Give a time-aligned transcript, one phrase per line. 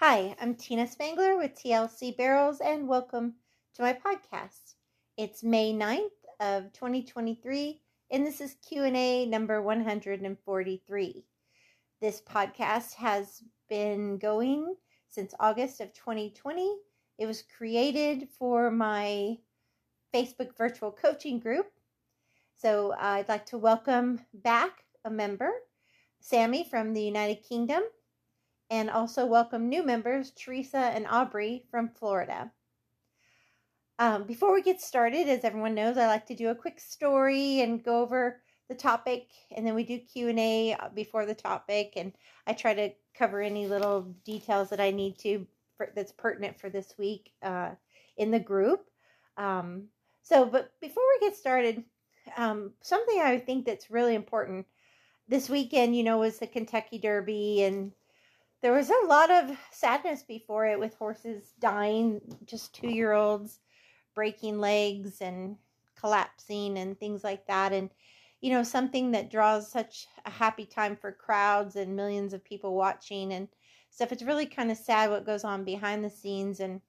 [0.00, 3.36] Hi, I'm Tina Spangler with TLC Barrels and welcome
[3.74, 4.74] to my podcast.
[5.16, 7.80] It's May 9th of 2023
[8.10, 11.24] and this is Q&A number 143.
[12.02, 14.74] This podcast has been going
[15.08, 16.76] since August of 2020.
[17.18, 19.38] It was created for my
[20.14, 21.70] Facebook virtual coaching group.
[22.58, 25.52] So uh, I'd like to welcome back a member,
[26.20, 27.82] Sammy from the United Kingdom
[28.70, 32.50] and also welcome new members, Teresa and Aubrey from Florida.
[33.98, 37.60] Um, before we get started, as everyone knows, I like to do a quick story
[37.60, 41.34] and go over the topic, and then we do Q and A uh, before the
[41.34, 42.12] topic, and
[42.46, 46.68] I try to cover any little details that I need to for, that's pertinent for
[46.68, 47.70] this week uh,
[48.16, 48.90] in the group.
[49.36, 49.84] Um,
[50.22, 51.84] so, but before we get started,
[52.36, 54.66] um, something I think that's really important
[55.28, 57.92] this weekend, you know, was the Kentucky Derby and
[58.66, 63.60] there was a lot of sadness before it with horses dying, just two year olds
[64.12, 65.54] breaking legs and
[65.94, 67.72] collapsing and things like that.
[67.72, 67.90] And,
[68.40, 72.74] you know, something that draws such a happy time for crowds and millions of people
[72.74, 73.46] watching and
[73.90, 74.10] stuff.
[74.10, 76.58] It's really kind of sad what goes on behind the scenes.
[76.58, 76.80] And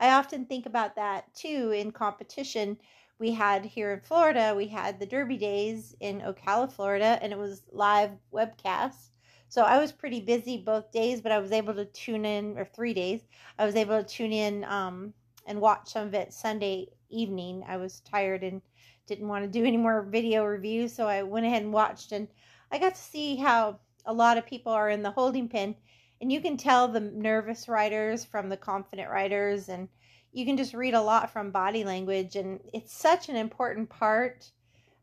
[0.00, 2.78] I often think about that too in competition.
[3.18, 7.38] We had here in Florida, we had the Derby Days in Ocala, Florida, and it
[7.38, 9.10] was live webcast
[9.52, 12.64] so I was pretty busy both days, but I was able to tune in, or
[12.64, 13.20] three days,
[13.58, 15.12] I was able to tune in um,
[15.46, 17.62] and watch some of it Sunday evening.
[17.68, 18.62] I was tired and
[19.06, 22.28] didn't want to do any more video reviews, so I went ahead and watched, and
[22.70, 25.74] I got to see how a lot of people are in the holding pen,
[26.22, 29.86] and you can tell the nervous riders from the confident riders, and
[30.32, 34.50] you can just read a lot from body language, and it's such an important part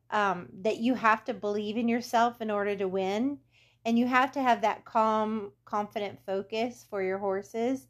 [0.10, 3.38] um, that you have to believe in yourself in order to win
[3.86, 7.88] and you have to have that calm confident focus for your horses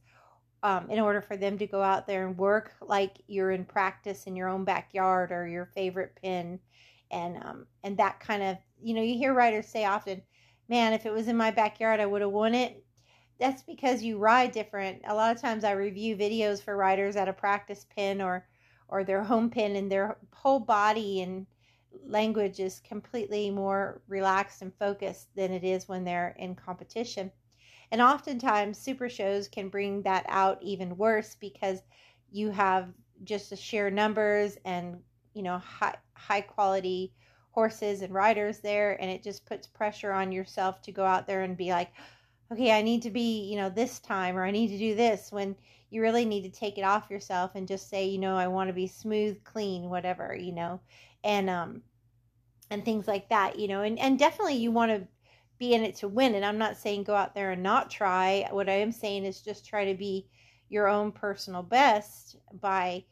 [0.64, 4.26] um, in order for them to go out there and work like you're in practice
[4.26, 6.60] in your own backyard or your favorite pen.
[7.11, 10.22] And um, and that kind of you know you hear riders say often
[10.67, 12.83] man if it was in my backyard i would have won it.
[13.39, 15.02] That's because you ride different.
[15.08, 18.45] A lot of times i review videos for riders at a practice pen or
[18.89, 21.48] or their home pen and their whole body and
[22.05, 27.32] language is completely more relaxed and focused than it is when they're in competition.
[27.92, 31.82] And oftentimes, super shows can bring that out even worse because
[32.32, 32.89] you have
[33.23, 34.98] just a sheer numbers and
[35.33, 37.14] you know high high quality
[37.52, 41.42] horses and riders there, and it just puts pressure on yourself to go out there
[41.42, 41.92] and be like,
[42.52, 45.32] okay, I need to be you know this time or I need to do this
[45.32, 45.56] when
[45.89, 48.67] you really need to take it off yourself and just say, you know, I want
[48.67, 50.80] to be smooth, clean, whatever, you know
[51.24, 51.82] and um
[52.70, 55.08] and things like that you know and and definitely you want to
[55.58, 58.48] be in it to win and i'm not saying go out there and not try.
[58.52, 60.28] What i am saying is just try to be
[60.70, 63.04] your own personal best by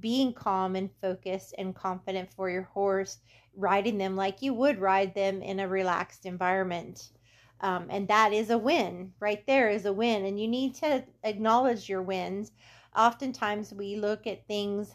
[0.00, 3.18] being calm and focused and confident for your horse
[3.56, 7.10] riding them like you would ride them in a relaxed environment.
[7.62, 9.12] Um, and that is a win.
[9.18, 12.52] Right there is a win and you need to acknowledge your wins.
[12.94, 14.92] Oftentimes we look at things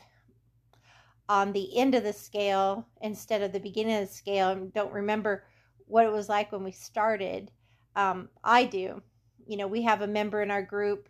[1.31, 4.91] on the end of the scale instead of the beginning of the scale and don't
[4.91, 5.45] remember
[5.87, 7.49] what it was like when we started.
[7.95, 9.01] Um, I do.
[9.47, 11.07] You know, we have a member in our group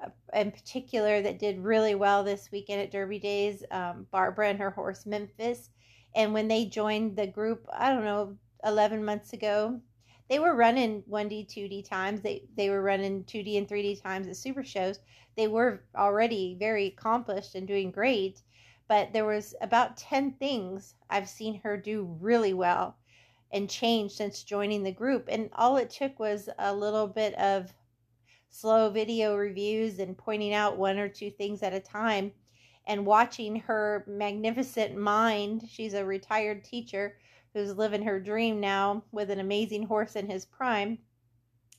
[0.00, 4.58] uh, in particular that did really well this weekend at Derby Days, um, Barbara and
[4.60, 5.70] her horse Memphis.
[6.14, 9.80] And when they joined the group, I don't know, 11 months ago,
[10.30, 12.20] they were running 1D, 2D times.
[12.20, 15.00] They, they were running 2D and 3D times at super shows.
[15.36, 18.42] They were already very accomplished and doing great
[18.88, 22.96] but there was about 10 things I've seen her do really well
[23.52, 25.28] and change since joining the group.
[25.28, 27.72] And all it took was a little bit of
[28.50, 32.32] slow video reviews and pointing out one or two things at a time
[32.86, 35.68] and watching her magnificent mind.
[35.68, 37.18] She's a retired teacher
[37.52, 40.98] who's living her dream now with an amazing horse in his prime.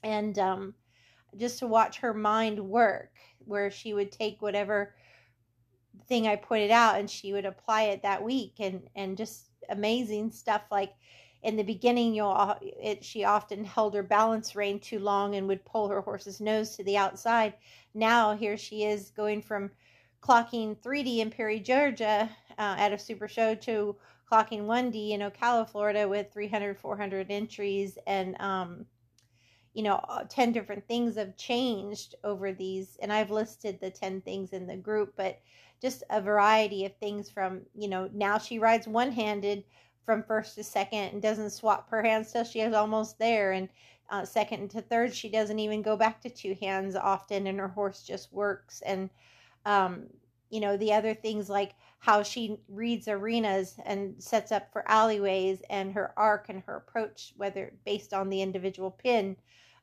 [0.03, 0.73] And um,
[1.37, 3.11] just to watch her mind work,
[3.45, 4.95] where she would take whatever
[6.07, 10.31] thing I pointed out and she would apply it that week and and just amazing
[10.31, 10.93] stuff like
[11.43, 15.65] in the beginning you'll it she often held her balance rein too long and would
[15.65, 17.53] pull her horse's nose to the outside.
[17.93, 19.71] Now here she is going from
[20.21, 23.95] clocking 3D in Perry Georgia uh, at a super show to
[24.31, 28.85] clocking 1D in Ocala Florida with 300 400 entries and um
[29.73, 34.51] you know 10 different things have changed over these and I've listed the 10 things
[34.51, 35.39] in the group but
[35.81, 39.63] just a variety of things from, you know, now she rides one handed
[40.05, 43.51] from first to second and doesn't swap her hands till she is almost there.
[43.53, 43.69] And
[44.09, 47.67] Uh, second to third, she doesn't even go back to two hands often, and her
[47.67, 48.81] horse just works.
[48.85, 49.09] And
[49.65, 50.07] um,
[50.49, 55.61] you know the other things like how she reads arenas and sets up for alleyways
[55.69, 59.35] and her arc and her approach, whether based on the individual pen,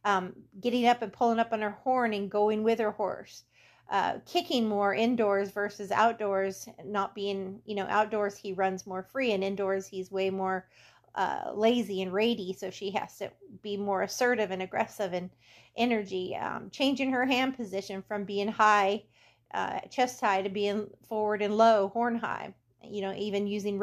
[0.05, 3.44] um, getting up and pulling up on her horn and going with her horse
[3.90, 9.32] uh, kicking more indoors versus outdoors, not being, you know, outdoors he runs more free
[9.32, 10.66] and indoors he's way more
[11.14, 12.52] uh, lazy and rady.
[12.52, 13.31] So she has to
[13.62, 15.31] be more assertive and aggressive and
[15.76, 16.36] energy.
[16.36, 19.04] Um, changing her hand position from being high,
[19.52, 22.54] uh, chest high, to being forward and low, horn high.
[22.82, 23.80] You know, even using,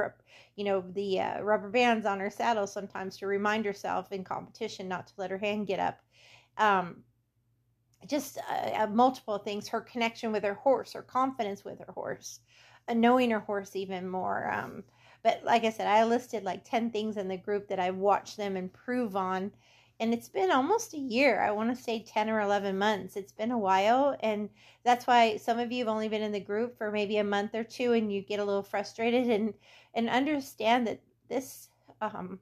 [0.56, 4.88] you know, the uh, rubber bands on her saddle sometimes to remind herself in competition
[4.88, 6.00] not to let her hand get up.
[6.58, 7.04] Um,
[8.08, 12.40] just uh, multiple things her connection with her horse her confidence with her horse
[12.88, 14.84] uh, knowing her horse even more um,
[15.24, 18.38] but like i said i listed like 10 things in the group that i've watched
[18.38, 19.52] them improve on
[20.00, 23.32] and it's been almost a year i want to say 10 or 11 months it's
[23.34, 24.50] been a while and
[24.84, 27.54] that's why some of you have only been in the group for maybe a month
[27.54, 29.54] or two and you get a little frustrated and
[29.94, 31.00] and understand that
[31.30, 31.70] this
[32.02, 32.40] um,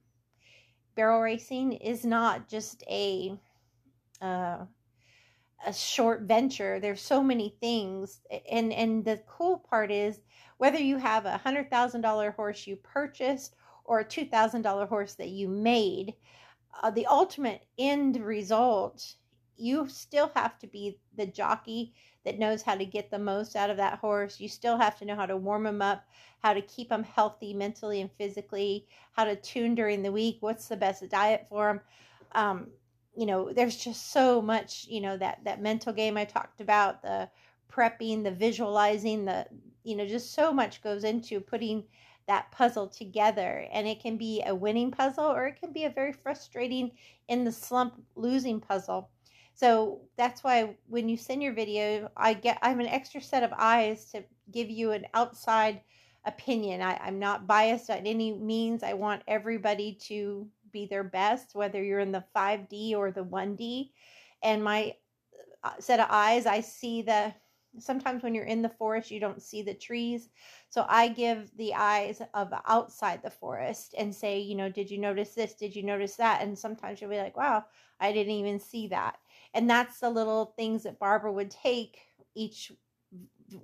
[0.96, 3.38] barrel racing is not just a
[4.22, 4.58] uh,
[5.66, 10.20] a short venture there's so many things and and the cool part is
[10.58, 14.86] whether you have a hundred thousand dollar horse you purchased or a two thousand dollar
[14.86, 16.14] horse that you made
[16.82, 19.16] uh, the ultimate end result
[19.58, 23.70] you still have to be the jockey that knows how to get the most out
[23.70, 26.06] of that horse you still have to know how to warm them up
[26.42, 30.70] how to keep them healthy mentally and physically how to tune during the week what's
[30.70, 31.82] the best diet for them.
[32.32, 32.68] um,
[33.20, 37.02] you know there's just so much you know that that mental game i talked about
[37.02, 37.30] the
[37.72, 39.46] prepping the visualizing the
[39.84, 41.84] you know just so much goes into putting
[42.30, 43.68] that puzzle together.
[43.74, 46.92] And it can be a winning puzzle or it can be a very frustrating
[47.28, 49.10] in the slump losing puzzle.
[49.56, 53.52] So that's why when you send your video i get i'm an extra set of
[53.58, 55.82] eyes to give you an outside
[56.24, 56.82] opinion.
[56.82, 58.84] I, i'm not biased by any means.
[58.84, 63.92] I want everybody to be their best, whether you're in the 5D or the 1D.
[64.44, 64.96] And my
[65.64, 67.34] uh, set of eyes, I see the
[67.78, 70.30] sometimes when you're in the forest, you don't see the trees.
[70.70, 74.98] So I give the eyes of outside the forest and say, you know, did you
[74.98, 75.54] notice this?
[75.54, 76.42] Did you notice that?
[76.42, 77.66] And sometimes you'll be like, wow,
[78.00, 79.18] I didn't even see that.
[79.54, 82.00] And that's the little things that Barbara would take
[82.36, 82.72] each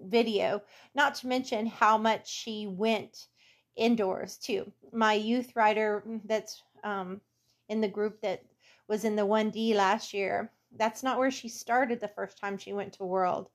[0.04, 0.62] video,
[0.94, 3.28] not to mention how much she went
[3.75, 4.72] indoors too.
[4.92, 7.20] My youth writer that's um,
[7.68, 8.44] in the group that
[8.88, 10.52] was in the 1D last year.
[10.78, 13.50] That's not where she started the first time she went to World.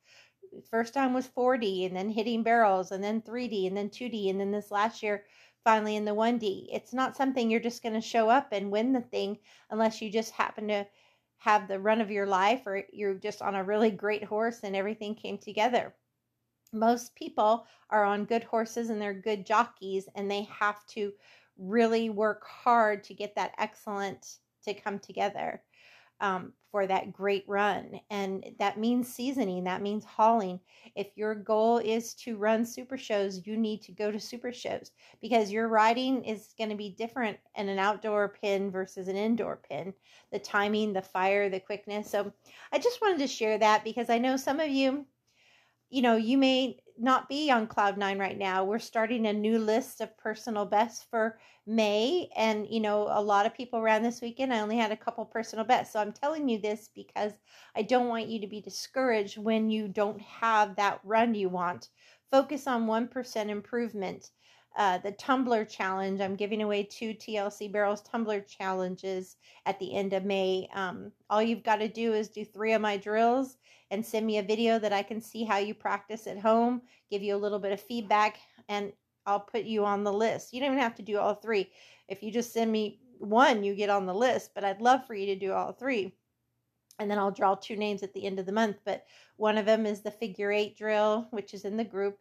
[0.68, 4.40] First time was 4D and then hitting barrels and then 3D and then 2D and
[4.40, 5.24] then this last year
[5.62, 6.68] finally in the 1D.
[6.72, 9.38] It's not something you're just going to show up and win the thing
[9.70, 10.86] unless you just happen to
[11.38, 14.74] have the run of your life or you're just on a really great horse and
[14.74, 15.94] everything came together.
[16.72, 21.12] Most people are on good horses and they're good jockeys and they have to
[21.60, 25.62] really work hard to get that excellent to come together
[26.20, 27.98] um, for that great run.
[28.10, 30.60] And that means seasoning, that means hauling.
[30.94, 34.92] If your goal is to run super shows, you need to go to super shows
[35.20, 39.60] because your riding is going to be different in an outdoor pen versus an indoor
[39.68, 39.94] pen.
[40.30, 42.10] The timing, the fire, the quickness.
[42.10, 42.32] So
[42.72, 45.06] I just wanted to share that because I know some of you,
[45.88, 48.64] you know, you may not be on cloud nine right now.
[48.64, 52.28] We're starting a new list of personal bests for May.
[52.36, 55.24] And, you know, a lot of people around this weekend, I only had a couple
[55.24, 55.92] personal bests.
[55.92, 57.32] So I'm telling you this because
[57.74, 61.88] I don't want you to be discouraged when you don't have that run you want.
[62.30, 64.30] Focus on 1% improvement.
[64.76, 66.20] Uh, the tumbler challenge.
[66.20, 69.36] I'm giving away two TLC Barrels tumbler challenges
[69.66, 70.68] at the end of May.
[70.74, 73.56] Um, all you've got to do is do three of my drills
[73.90, 77.22] and send me a video that I can see how you practice at home, give
[77.22, 78.92] you a little bit of feedback, and
[79.26, 80.52] I'll put you on the list.
[80.52, 81.70] You don't even have to do all three.
[82.08, 85.14] If you just send me one, you get on the list, but I'd love for
[85.14, 86.14] you to do all three.
[86.98, 88.76] And then I'll draw two names at the end of the month.
[88.84, 89.04] But
[89.36, 92.18] one of them is the figure eight drill, which is in the group.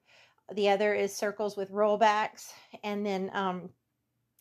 [0.53, 2.51] The other is circles with rollbacks.
[2.83, 3.69] And then um,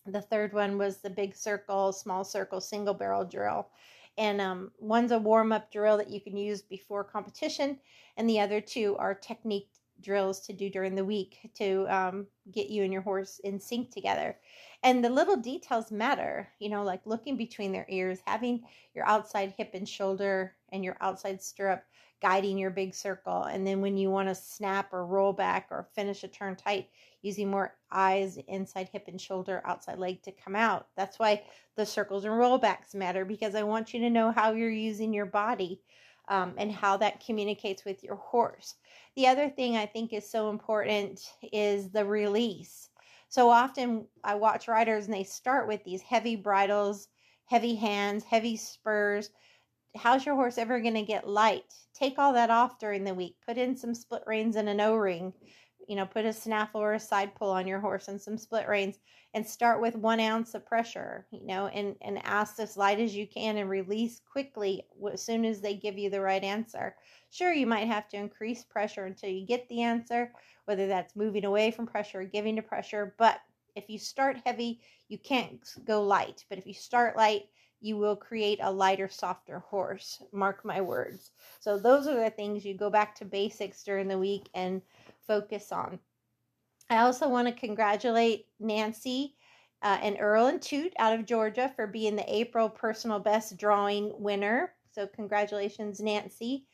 [0.07, 3.69] the third one was the big circle, small circle, single barrel drill
[4.19, 7.79] and um, one's a warm up drill that you can use before competition,
[8.17, 9.69] and the other two are technique
[10.01, 13.91] drills to do during the week to um, get you and your horse in sync
[13.91, 14.37] together.
[14.83, 18.63] And the little details matter, you know, like looking between their ears, having
[18.95, 21.85] your outside hip and shoulder and your outside stirrup
[22.21, 23.45] guiding your big circle.
[23.45, 26.89] And then when you want to snap or roll back or finish a turn tight,
[27.23, 30.89] using more eyes, inside hip and shoulder, outside leg to come out.
[30.97, 31.43] That's why
[31.77, 35.27] the circles and rollbacks matter because I want you to know how you're using your
[35.27, 35.81] body
[36.29, 38.75] um, and how that communicates with your horse.
[39.17, 42.91] The other thing I think is so important is the release.
[43.29, 47.09] So often I watch riders and they start with these heavy bridles,
[47.47, 49.31] heavy hands, heavy spurs.
[49.99, 51.75] How's your horse ever going to get light?
[51.95, 53.37] Take all that off during the week.
[53.47, 55.33] Put in some split reins and an O ring
[55.89, 58.69] you know, put a snaffle or a side pull on your horse and some split
[58.69, 58.99] reins
[59.33, 63.17] and start with one ounce of pressure, you know, and, and ask as light as
[63.17, 66.95] you can and release quickly as soon as they give you the right answer.
[67.31, 70.31] Sure, you might have to increase pressure until you get the answer,
[70.67, 73.15] whether that's moving away from pressure or giving to pressure.
[73.19, 73.41] But
[73.75, 76.45] if you start heavy, you can't go light.
[76.51, 77.45] But if you start light,
[77.81, 80.23] you will create a lighter, softer horse.
[80.33, 81.31] Mark my words.
[81.61, 84.83] So, those are the things you go back to basics during the week and
[85.27, 85.99] focus on.
[86.91, 89.37] I also want to congratulate Nancy
[89.83, 94.13] uh, and Earl and Toot out of Georgia for being the April personal best drawing
[94.19, 94.73] winner.
[94.91, 96.67] So, congratulations, Nancy.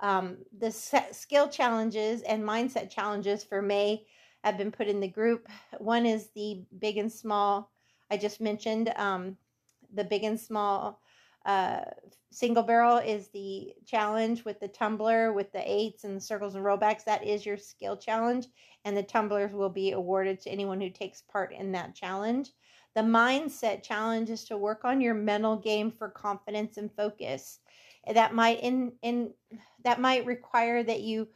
[0.00, 4.04] Um, the skill challenges and mindset challenges for May
[4.44, 5.48] have been put in the group.
[5.78, 7.70] One is the big and small,
[8.10, 8.92] I just mentioned.
[8.96, 9.36] Um,
[9.92, 11.00] the big and small
[11.44, 11.82] uh,
[12.30, 16.64] single barrel is the challenge with the tumbler with the eights and the circles and
[16.64, 17.04] rollbacks.
[17.04, 18.46] That is your skill challenge,
[18.84, 22.50] and the tumblers will be awarded to anyone who takes part in that challenge.
[22.94, 27.58] The mindset challenge is to work on your mental game for confidence and focus.
[28.12, 29.32] That might in in
[29.84, 31.28] that might require that you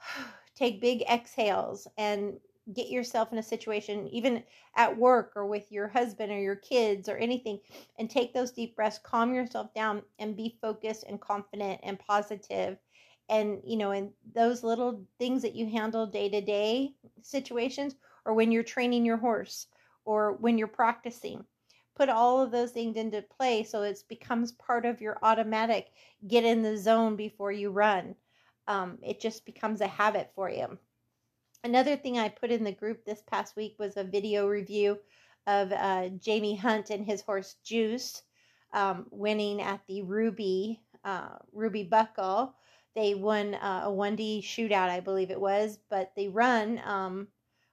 [0.56, 2.34] take big exhales and
[2.72, 4.42] get yourself in a situation, even
[4.76, 7.60] at work or with your husband or your kids or anything,
[7.98, 12.78] and take those deep breaths, calm yourself down, and be focused and confident and positive.
[13.28, 18.34] And, you know, and those little things that you handle day to day situations, or
[18.34, 19.66] when you're training your horse,
[20.04, 21.44] or when you're practicing,
[21.96, 25.88] put all of those things into play so it becomes part of your automatic
[26.26, 28.14] get in the zone before you run.
[28.66, 30.78] Um, it just becomes a habit for you.
[31.64, 34.98] Another thing I put in the group this past week was a video review
[35.46, 38.22] of uh, Jamie Hunt and his horse Juice
[38.74, 42.54] um, winning at the Ruby uh, Ruby Buckle.
[42.94, 47.28] They won uh, a 1D shootout, I believe it was, but the run um,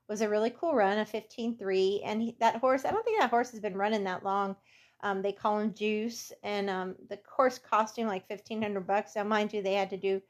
[0.08, 2.02] was a really cool run, a 15-3.
[2.06, 4.56] And he, that horse, I don't think that horse has been running that long.
[5.02, 9.18] Um, they call him Juice, and um, the horse cost him like 1500 bucks.
[9.18, 10.22] Now, mind you, they had to do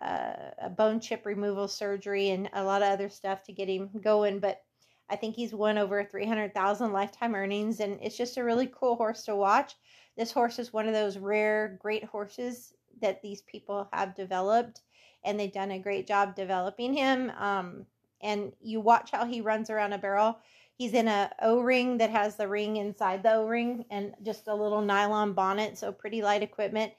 [0.00, 3.90] uh, a bone chip removal surgery and a lot of other stuff to get him
[4.02, 4.38] going.
[4.40, 4.62] But
[5.10, 9.24] I think he's won over 300,000 lifetime earnings, and it's just a really cool horse
[9.24, 9.74] to watch.
[10.16, 14.82] This horse is one of those rare, great horses that these people have developed,
[15.24, 17.30] and they've done a great job developing him.
[17.38, 17.86] Um,
[18.22, 20.38] and you watch how he runs around a barrel.
[20.76, 24.80] He's in a O-ring that has the ring inside the O-ring and just a little
[24.80, 26.92] nylon bonnet, so pretty light equipment.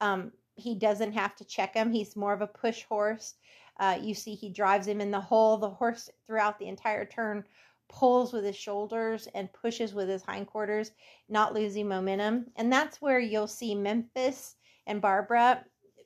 [0.00, 1.90] Um, he doesn't have to check him.
[1.90, 3.34] He's more of a push horse.
[3.78, 5.56] Uh, you see, he drives him in the hole.
[5.56, 7.44] The horse, throughout the entire turn,
[7.88, 10.92] pulls with his shoulders and pushes with his hindquarters,
[11.28, 12.46] not losing momentum.
[12.56, 15.64] And that's where you'll see Memphis and Barbara.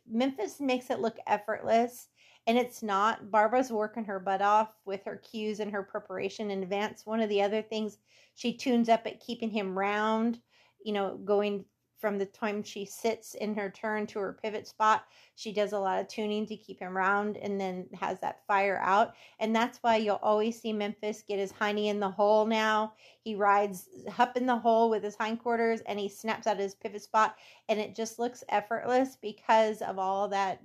[0.08, 2.08] Memphis makes it look effortless,
[2.46, 3.30] and it's not.
[3.30, 7.06] Barbara's working her butt off with her cues and her preparation in advance.
[7.06, 7.98] One of the other things
[8.34, 10.40] she tunes up at keeping him round,
[10.84, 11.64] you know, going
[12.04, 15.06] from the time she sits in her turn to her pivot spot.
[15.36, 18.78] She does a lot of tuning to keep him round and then has that fire
[18.82, 19.14] out.
[19.40, 22.92] And that's why you'll always see Memphis get his hiney in the hole now.
[23.22, 27.00] He rides up in the hole with his hindquarters and he snaps out his pivot
[27.00, 27.36] spot.
[27.70, 30.60] And it just looks effortless because of all that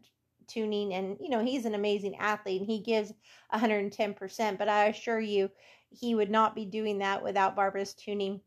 [0.46, 0.93] tuning.
[0.93, 3.13] And, you know, he's an amazing athlete and he gives
[3.53, 4.58] 110%.
[4.58, 5.50] But I assure you,
[5.89, 8.41] he would not be doing that without Barbara's tuning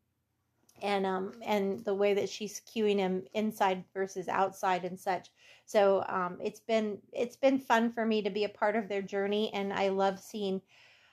[0.82, 5.30] and um and the way that she's cueing him inside versus outside and such.
[5.64, 9.02] So um it's been it's been fun for me to be a part of their
[9.02, 10.60] journey and i love seeing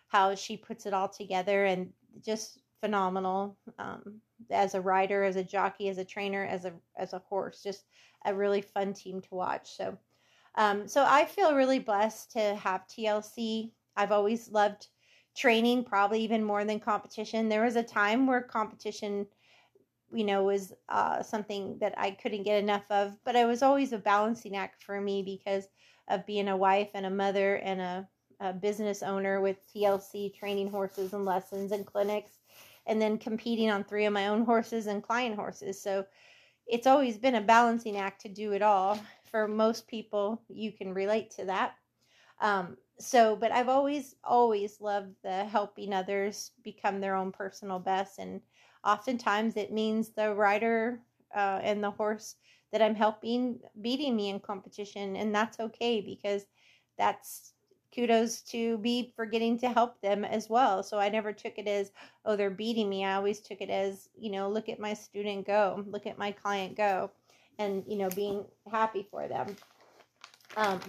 [0.07, 1.91] how she puts it all together and
[2.25, 7.13] just phenomenal um as a rider as a jockey as a trainer as a as
[7.13, 7.85] a horse just
[8.25, 9.77] a really fun team to watch.
[9.77, 9.97] So
[10.55, 14.87] um so i feel really blessed to have tlc i've always loved
[15.35, 17.47] training probably even more than competition.
[17.47, 19.25] There was a time where competition
[20.11, 23.13] you know, was uh, something that I couldn't get enough of.
[23.23, 25.67] But it was always a balancing act for me because
[26.07, 28.07] of being a wife and a mother and a,
[28.39, 32.39] a business owner with TLC training horses and lessons and clinics,
[32.87, 35.81] and then competing on three of my own horses and client horses.
[35.81, 36.05] So
[36.65, 38.99] it's always been a balancing act to do it all.
[39.31, 41.75] For most people, you can relate to that.
[42.41, 48.19] Um, so, but I've always, always loved the helping others become their own personal best.
[48.19, 48.41] And
[48.83, 50.99] oftentimes it means the rider
[51.35, 52.35] uh, and the horse
[52.71, 55.15] that I'm helping beating me in competition.
[55.15, 56.45] And that's okay because
[56.97, 57.53] that's
[57.93, 60.83] kudos to be for getting to help them as well.
[60.83, 61.91] So I never took it as,
[62.25, 63.03] oh, they're beating me.
[63.03, 66.31] I always took it as, you know, look at my student go, look at my
[66.31, 67.11] client go,
[67.57, 69.55] and, you know, being happy for them.
[70.55, 70.79] Um,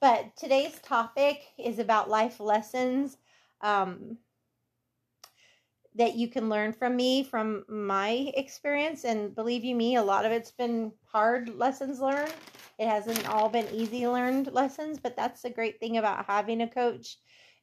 [0.00, 3.18] but today's topic is about life lessons.
[3.60, 4.18] Um,
[5.94, 10.24] that you can learn from me from my experience and believe you me a lot
[10.24, 12.32] of it's been hard lessons learned.
[12.78, 16.68] It hasn't all been easy learned lessons but that's the great thing about having a
[16.68, 17.18] coach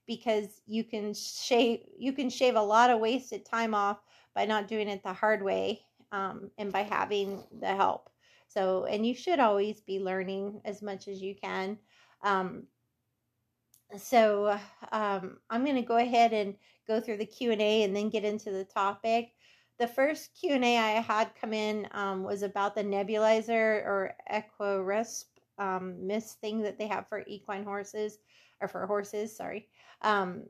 [0.06, 4.00] because you can shave you can shave a lot of wasted time off
[4.36, 5.82] by not doing it the hard way
[6.12, 8.10] um, and by having the help.
[8.48, 11.78] So and you should always be learning as much as you can
[12.24, 12.64] um,
[13.98, 14.58] so
[14.92, 16.56] um, i'm going to go ahead and
[16.88, 19.34] go through the q&a and then get into the topic.
[19.80, 25.26] The first q&a i had come in um, was about the nebulizer or equiresp
[25.60, 28.20] um, mist thing that they have for equine horses
[28.62, 29.68] or for horses sorry
[30.02, 30.44] um,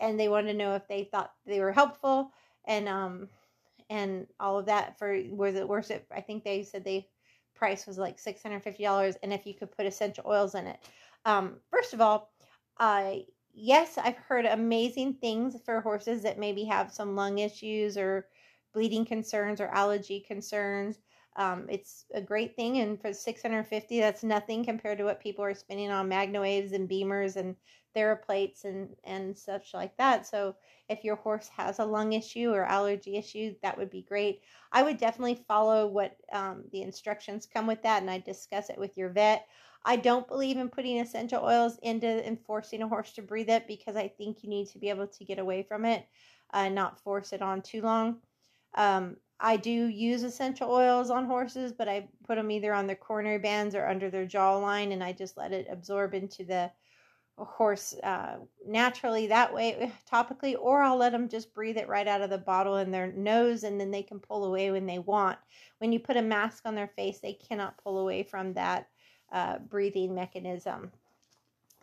[0.00, 2.32] and they wanted to know if they thought they were helpful
[2.66, 3.28] and um
[3.90, 6.06] and all of that for was it worth it?
[6.14, 7.08] I think they said they
[7.54, 10.78] price was like $650 and if you could put essential oils in it.
[11.24, 12.30] Um, first of all
[12.78, 13.16] uh,
[13.52, 18.28] yes, I've heard amazing things for horses that maybe have some lung issues or
[18.72, 20.98] bleeding concerns or allergy concerns.
[21.36, 25.54] Um, it's a great thing, and for 650, that's nothing compared to what people are
[25.54, 27.56] spending on MagnaWaves and Bemers and
[27.94, 30.26] Theraplates and and such like that.
[30.26, 30.56] So,
[30.88, 34.42] if your horse has a lung issue or allergy issue, that would be great.
[34.72, 38.78] I would definitely follow what um, the instructions come with that, and I discuss it
[38.78, 39.46] with your vet.
[39.84, 43.66] I don't believe in putting essential oils into and forcing a horse to breathe it
[43.66, 46.06] because I think you need to be able to get away from it
[46.52, 48.18] and not force it on too long.
[48.74, 52.96] Um, I do use essential oils on horses, but I put them either on their
[52.96, 56.70] coronary bands or under their jawline, and I just let it absorb into the
[57.36, 62.20] horse uh, naturally that way, topically, or I'll let them just breathe it right out
[62.20, 65.38] of the bottle in their nose, and then they can pull away when they want.
[65.78, 68.88] When you put a mask on their face, they cannot pull away from that
[69.32, 70.90] uh, breathing mechanism.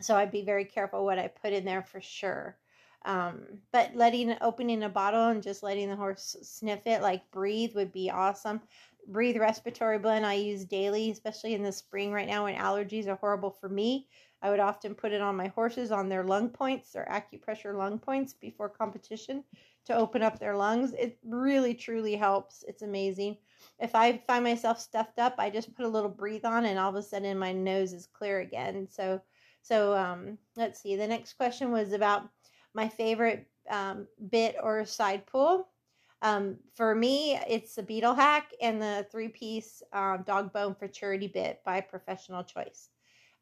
[0.00, 2.56] So I'd be very careful what I put in there for sure.
[3.04, 7.74] Um, but letting opening a bottle and just letting the horse sniff it, like breathe,
[7.74, 8.60] would be awesome.
[9.08, 13.14] Breathe respiratory blend I use daily, especially in the spring right now when allergies are
[13.14, 14.08] horrible for me.
[14.42, 17.98] I would often put it on my horses on their lung points, their acupressure lung
[17.98, 19.44] points before competition
[19.86, 20.92] to open up their lungs.
[20.92, 22.64] It really truly helps.
[22.68, 23.38] It's amazing
[23.78, 26.90] if I find myself stuffed up, I just put a little breathe on and all
[26.90, 28.88] of a sudden my nose is clear again.
[28.90, 29.20] So,
[29.62, 30.96] so um, let's see.
[30.96, 32.28] The next question was about
[32.74, 35.68] my favorite um, bit or side pull.
[36.22, 41.28] Um, for me, it's the beetle hack and the three piece um, dog bone futurity
[41.28, 42.88] bit by Professional Choice.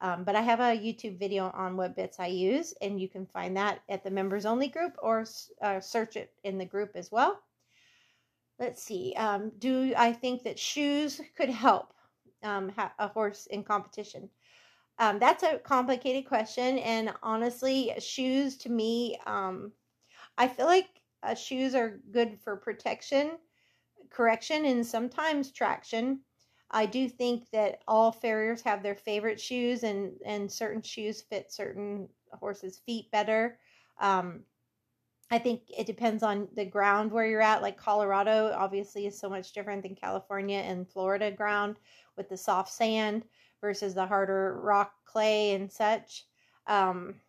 [0.04, 3.24] Um, but I have a YouTube video on what bits I use, and you can
[3.26, 5.24] find that at the members only group or
[5.62, 7.40] uh, search it in the group as well
[8.58, 9.14] let's see.
[9.16, 11.92] Um, do I think that shoes could help
[12.42, 14.28] um, a horse in competition?
[14.98, 19.72] Um, that's a complicated question, and honestly, shoes to me, um,
[20.38, 20.88] I feel like
[21.24, 23.32] uh, shoes are good for protection,
[24.10, 26.20] correction, and sometimes traction.
[26.74, 31.52] I do think that all farriers have their favorite shoes, and and certain shoes fit
[31.52, 33.60] certain horses' feet better.
[33.98, 34.44] Um,
[35.30, 37.62] I think it depends on the ground where you're at.
[37.62, 41.76] Like Colorado, obviously, is so much different than California and Florida ground
[42.16, 43.24] with the soft sand
[43.60, 46.26] versus the harder rock clay and such.
[46.66, 47.20] Um,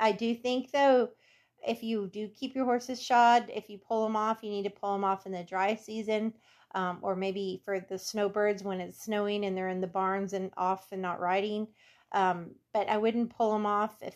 [0.00, 1.10] I do think, though,
[1.66, 4.70] if you do keep your horses shod, if you pull them off, you need to
[4.70, 6.34] pull them off in the dry season.
[6.78, 10.52] Um, or maybe for the snowbirds when it's snowing and they're in the barns and
[10.56, 11.66] off and not riding.
[12.12, 14.14] Um, but I wouldn't pull them off if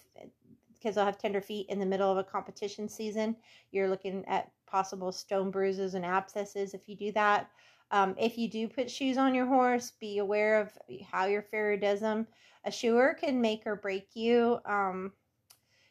[0.73, 3.35] because they'll have tender feet in the middle of a competition season.
[3.73, 7.51] You're looking at possible stone bruises and abscesses if you do that.
[7.91, 10.71] Um, if you do put shoes on your horse, be aware of
[11.11, 12.29] how your farrier does them.
[12.65, 14.61] A shoer can make or break you.
[14.65, 15.13] Um,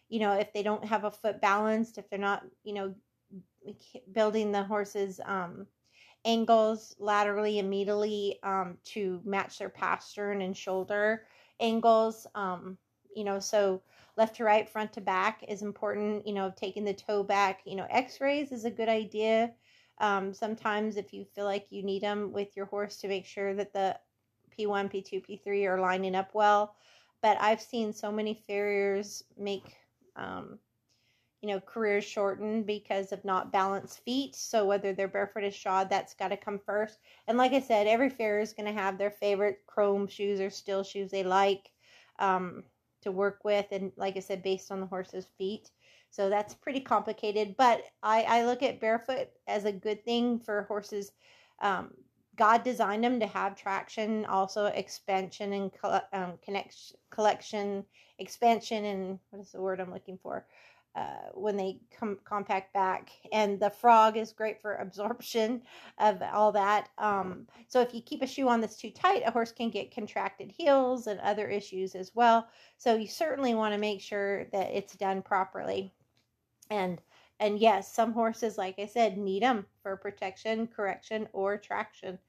[0.08, 2.96] you know, if they don't have a foot balanced, if they're not, you know,
[4.14, 5.68] building the horse's um,
[6.26, 11.26] angles laterally and medially um, to match their pastern and shoulder
[11.60, 12.28] angles.
[12.36, 12.78] Um,
[13.16, 13.82] you know, so
[14.18, 16.26] left to right, front to back is important.
[16.28, 17.62] You know, taking the toe back.
[17.66, 19.52] You know, X-rays is a good idea.
[20.00, 23.54] Um, sometimes if you feel like you need them with your horse to make sure
[23.54, 23.98] that the
[24.58, 26.76] P1, P2, P3 are lining up well.
[27.22, 29.76] But I've seen so many farriers make,
[30.16, 30.58] um,
[31.42, 34.36] you know, careers shortened because of not balanced feet.
[34.36, 37.00] So whether they're barefoot or shod, that's got to come first.
[37.28, 40.50] And like I said, every farrier is going to have their favorite chrome shoes or
[40.52, 41.72] steel shoes they like
[42.20, 42.64] um,
[43.02, 43.66] to work with.
[43.72, 45.72] And like I said, based on the horse's feet.
[46.12, 47.56] So that's pretty complicated.
[47.58, 51.12] But I, I look at barefoot as a good thing for horses.
[51.60, 51.92] Um,
[52.36, 55.72] God designed them to have traction, also expansion and
[56.14, 57.86] um, connection, collection,
[58.20, 60.46] expansion, and what is the word I'm looking for?
[60.94, 65.62] Uh, when they come compact back and the frog is great for absorption
[66.00, 69.32] of all that um, so if you keep a shoe on that's too tight a
[69.32, 72.46] horse can get contracted heels and other issues as well
[72.78, 75.94] so you certainly want to make sure that it's done properly.
[76.70, 77.02] And
[77.40, 82.20] and yes some horses like i said need them for protection correction or traction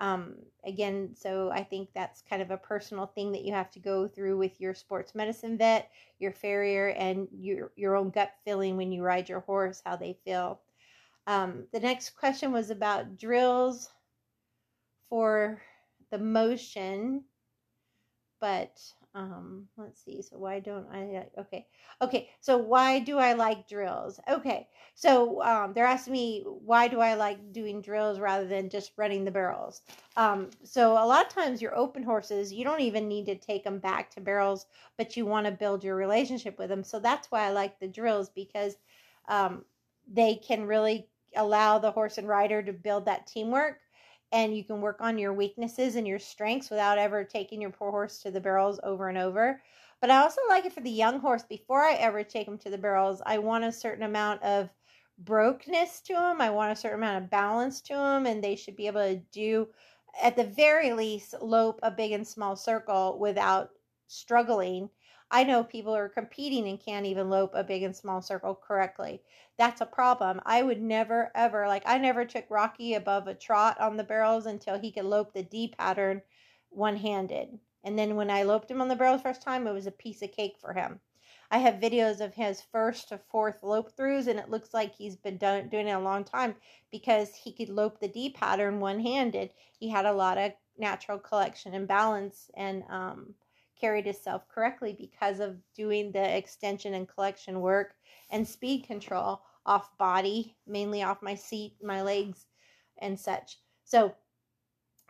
[0.00, 3.78] um, again, so I think that's kind of a personal thing that you have to
[3.78, 8.76] go through with your sports medicine vet, your farrier, and your your own gut feeling
[8.78, 10.60] when you ride your horse, how they feel.
[11.26, 13.90] Um, the next question was about drills
[15.10, 15.60] for
[16.10, 17.24] the motion,
[18.40, 18.80] but
[19.14, 21.66] um let's see so why don't i okay
[22.00, 24.20] okay so why do i like drills?
[24.30, 28.92] Okay so um they're asking me why do i like doing drills rather than just
[28.96, 29.82] running the barrels?
[30.16, 33.64] Um so a lot of times your open horses you don't even need to take
[33.64, 37.32] them back to barrels but you want to build your relationship with them so that's
[37.32, 38.76] why i like the drills because
[39.28, 39.64] um
[40.12, 43.78] they can really allow the horse and rider to build that teamwork
[44.32, 47.90] and you can work on your weaknesses and your strengths without ever taking your poor
[47.90, 49.62] horse to the barrels over and over.
[50.00, 51.42] But I also like it for the young horse.
[51.42, 54.70] Before I ever take them to the barrels, I want a certain amount of
[55.18, 56.40] brokenness to them.
[56.40, 59.16] I want a certain amount of balance to them, and they should be able to
[59.32, 59.68] do,
[60.22, 63.70] at the very least, lope a big and small circle without
[64.06, 64.90] struggling
[65.30, 69.22] I know people are competing and can't even lope a big and small circle correctly.
[69.56, 70.40] That's a problem.
[70.44, 74.46] I would never, ever, like, I never took Rocky above a trot on the barrels
[74.46, 76.22] until he could lope the D pattern
[76.68, 77.58] one handed.
[77.82, 80.22] And then when I loped him on the barrels first time, it was a piece
[80.22, 81.00] of cake for him.
[81.50, 85.16] I have videos of his first to fourth lope throughs, and it looks like he's
[85.16, 86.56] been done, doing it a long time
[86.90, 89.52] because he could lope the D pattern one handed.
[89.78, 93.34] He had a lot of natural collection and balance and um,
[93.80, 97.94] carried itself correctly because of doing the extension and collection work
[98.30, 102.46] and speed control off body, mainly off my seat, my legs,
[102.98, 103.58] and such.
[103.84, 104.14] So,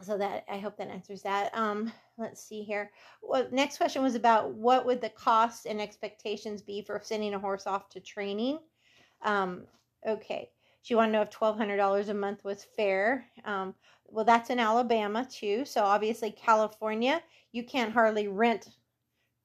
[0.03, 1.57] so that I hope that answers that.
[1.57, 2.91] Um, let's see here.
[3.23, 7.39] Well, next question was about what would the cost and expectations be for sending a
[7.39, 8.59] horse off to training.
[9.23, 9.67] Um,
[10.07, 10.51] okay,
[10.83, 13.27] she wanted to know if twelve hundred dollars a month was fair.
[13.45, 13.75] Um,
[14.07, 15.65] well, that's in Alabama too.
[15.65, 18.69] So obviously, California, you can't hardly rent,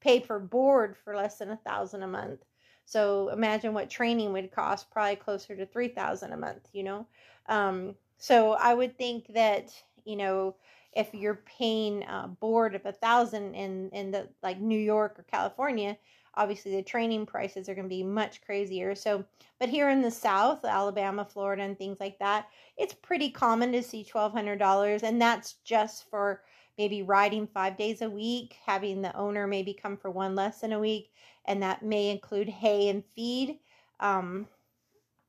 [0.01, 2.43] pay for board for less than a thousand a month.
[2.85, 6.69] So imagine what training would cost, probably closer to three thousand a month.
[6.73, 7.07] You know,
[7.47, 9.71] um, so I would think that
[10.03, 10.55] you know
[10.93, 15.23] if you're paying a board of a thousand in in the like New York or
[15.23, 15.97] California,
[16.37, 18.95] obviously the training prices are going to be much crazier.
[18.95, 19.23] So,
[19.59, 23.83] but here in the South, Alabama, Florida, and things like that, it's pretty common to
[23.83, 25.03] see $1,200.
[25.03, 26.41] And that's just for
[26.77, 30.79] maybe riding five days a week, having the owner maybe come for one lesson a
[30.79, 31.11] week.
[31.45, 33.59] And that may include hay and feed.
[33.99, 34.47] Um,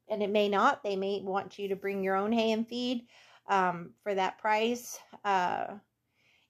[0.09, 0.83] and it may not.
[0.83, 3.07] They may want you to bring your own hay and feed
[3.49, 4.99] um, for that price.
[5.25, 5.75] Uh,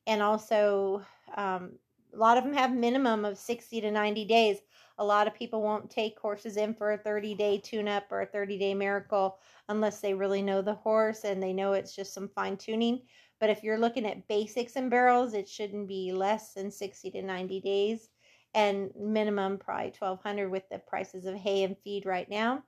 [0.07, 1.03] and also,
[1.37, 1.73] um,
[2.17, 4.59] a lot of them have minimum of 60 to 90 days.
[4.99, 8.23] A lot of people won't take horses in for a 30 day tune up or
[8.23, 12.15] a 30 day miracle unless they really know the horse and they know it's just
[12.15, 13.03] some fine tuning.
[13.39, 17.23] But if you're looking at basics and barrels, it shouldn't be less than 60 to
[17.23, 18.09] 90 days
[18.55, 22.63] and minimum probably 1200 with the prices of hay and feed right now.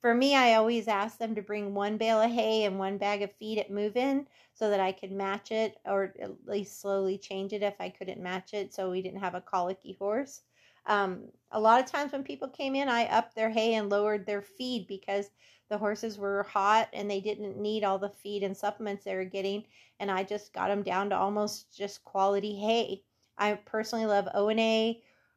[0.00, 3.22] For me, I always ask them to bring one bale of hay and one bag
[3.22, 7.18] of feed at move in so that I could match it or at least slowly
[7.18, 10.42] change it if I couldn't match it so we didn't have a colicky horse.
[10.86, 14.24] Um, a lot of times when people came in, I upped their hay and lowered
[14.24, 15.30] their feed because
[15.68, 19.24] the horses were hot and they didn't need all the feed and supplements they were
[19.24, 19.64] getting.
[19.98, 23.02] And I just got them down to almost just quality hay.
[23.36, 24.94] I personally love ONA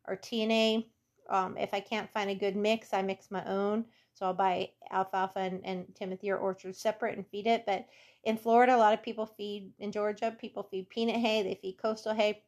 [0.07, 0.85] or TNA.
[1.29, 3.85] Um, if I can't find a good mix, I mix my own.
[4.19, 7.65] So I'll buy alfalfa and, and Timothy or orchard separate and feed it.
[7.65, 7.87] But
[8.25, 11.77] in Florida, a lot of people feed, in Georgia, people feed peanut hay, they feed
[11.81, 12.43] coastal hay.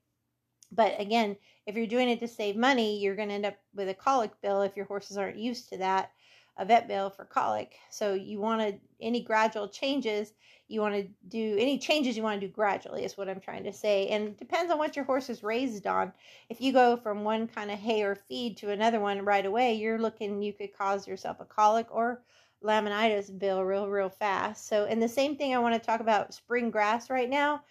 [0.73, 3.87] But again, if you're doing it to save money, you're going to end up with
[3.87, 6.11] a colic bill if your horses aren't used to that,
[6.61, 7.73] a vet bill for colic.
[7.89, 10.31] So you want to, any gradual changes,
[10.67, 13.63] you want to do any changes you want to do gradually is what I'm trying
[13.63, 14.07] to say.
[14.09, 16.13] And depends on what your horse is raised on.
[16.49, 19.73] If you go from one kind of hay or feed to another one right away,
[19.73, 22.21] you're looking, you could cause yourself a colic or
[22.63, 24.67] laminitis bill real, real fast.
[24.67, 27.63] So, and the same thing I want to talk about spring grass right now.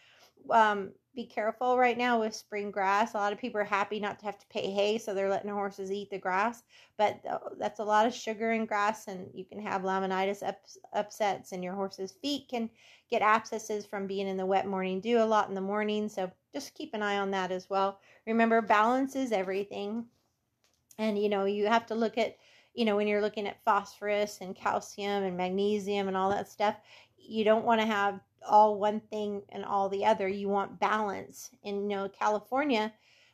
[0.51, 3.15] Um, be careful right now with spring grass.
[3.15, 5.51] A lot of people are happy not to have to pay hay, so they're letting
[5.51, 6.63] horses eat the grass.
[6.97, 7.21] But
[7.59, 11.65] that's a lot of sugar in grass, and you can have laminitis ups, upsets, and
[11.65, 12.71] your horse's feet can
[13.11, 16.09] get abscesses from being in the wet morning dew a lot in the morning.
[16.09, 17.99] So just keep an eye on that as well.
[18.27, 20.07] Remember, balance is everything.
[20.99, 22.37] And you know, you have to look at,
[22.75, 26.77] you know, when you're looking at phosphorus and calcium and magnesium and all that stuff,
[27.17, 28.21] you don't want to have
[28.51, 30.29] all one thing and all the other.
[30.29, 31.51] You want balance.
[31.63, 32.93] In you know, California,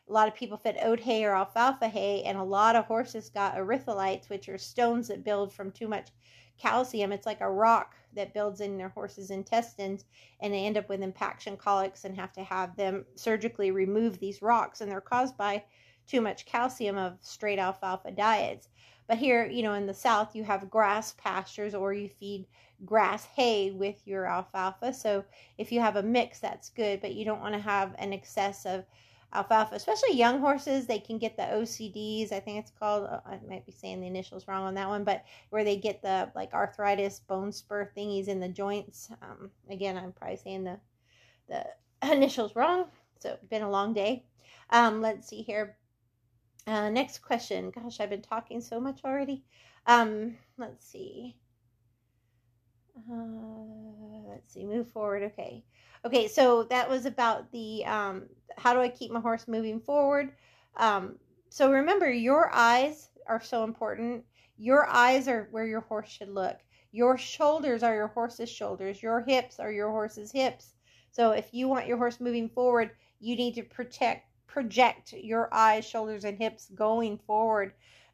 [0.09, 3.31] a lot of people fed oat hay or alfalfa hay, and a lot of horses
[3.31, 6.11] got erythrocytes, which are stones that build from too much
[6.59, 7.12] calcium.
[7.12, 10.05] It's like a rock that builds in their horse's intestines,
[10.40, 14.42] and they end up with impaction colics and have to have them surgically remove these
[14.42, 15.64] rocks, and they're caused by
[16.07, 18.68] too much calcium of straight alfalfa diets.
[19.09, 22.46] But here, you know, in the south, you have grass pastures or you feed
[22.84, 24.92] grass hay with your alfalfa.
[24.92, 25.24] So
[25.58, 28.66] if you have a mix, that's good, but you don't want to have an excess
[28.66, 28.84] of
[29.32, 30.86] alfalfa, especially young horses.
[30.86, 32.32] They can get the OCDs.
[32.32, 33.04] I think it's called.
[33.04, 36.02] Uh, I might be saying the initials wrong on that one, but where they get
[36.02, 39.10] the like arthritis, bone spur thingies in the joints.
[39.22, 40.78] Um, again, I'm probably saying the
[41.48, 41.64] the
[42.12, 42.86] initials wrong.
[43.20, 44.24] So been a long day.
[44.70, 45.76] Um, let's see here.
[46.66, 47.70] Uh, next question.
[47.70, 49.44] Gosh, I've been talking so much already.
[49.86, 51.36] Um, let's see.
[52.96, 54.64] Uh, let's see.
[54.64, 55.22] Move forward.
[55.22, 55.64] Okay.
[56.04, 56.28] Okay.
[56.28, 58.24] So that was about the um,
[58.56, 60.32] how do I keep my horse moving forward.
[60.76, 61.16] Um,
[61.48, 64.24] so remember, your eyes are so important.
[64.59, 66.59] Your eyes are where your horse should look.
[66.92, 69.02] Your shoulders are your horse's shoulders.
[69.02, 70.74] Your hips are your horse's hips.
[71.11, 75.85] So if you want your horse moving forward, you need to protect project your eyes,
[75.85, 77.72] shoulders, and hips going forward.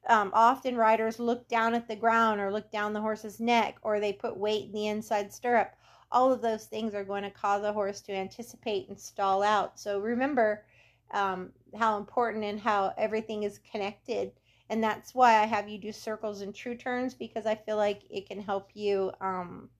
[0.08, 4.00] Um, often riders look down at the ground or look down the horse's neck or
[4.00, 5.76] they put weight in the inside stirrup.
[6.10, 9.78] All of those things are going to cause a horse to anticipate and stall out.
[9.78, 10.64] So remember
[11.12, 14.32] um, how important and how everything is connected.
[14.68, 18.02] And that's why I have you do circles and true turns because I feel like
[18.10, 19.70] it can help you um,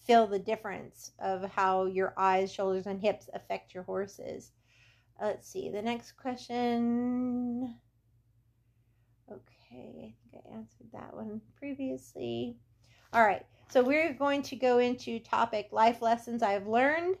[0.00, 4.52] feel the difference of how your eyes, shoulders, and hips affect your horses.
[5.20, 7.76] Let's see, the next question.
[9.72, 12.56] Okay, I think I answered that one previously.
[13.12, 17.16] All right, so we're going to go into topic life lessons I've learned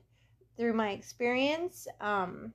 [0.56, 1.86] through my experience.
[2.00, 2.52] Um,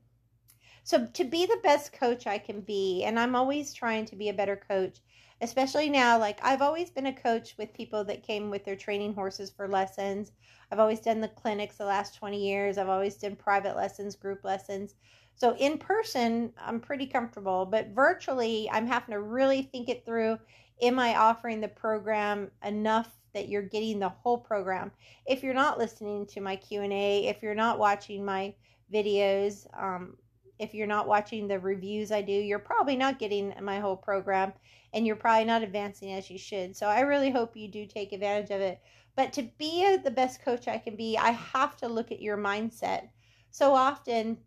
[0.83, 4.29] so, to be the best coach I can be, and I'm always trying to be
[4.29, 4.99] a better coach,
[5.41, 6.19] especially now.
[6.19, 9.67] Like, I've always been a coach with people that came with their training horses for
[9.67, 10.31] lessons.
[10.71, 14.43] I've always done the clinics the last 20 years, I've always done private lessons, group
[14.43, 14.93] lessons.
[15.37, 20.39] So in person, I'm pretty comfortable, but virtually, I'm having to really think it through.
[20.81, 24.91] Am I offering the program enough that you're getting the whole program?
[25.27, 28.55] If you're not listening to my Q&A, if you're not watching my
[28.91, 30.17] videos, um,
[30.57, 34.53] if you're not watching the reviews I do, you're probably not getting my whole program
[34.91, 36.75] and you're probably not advancing as you should.
[36.75, 38.81] So I really hope you do take advantage of it.
[39.15, 42.37] But to be the best coach I can be, I have to look at your
[42.37, 43.09] mindset.
[43.51, 44.37] So often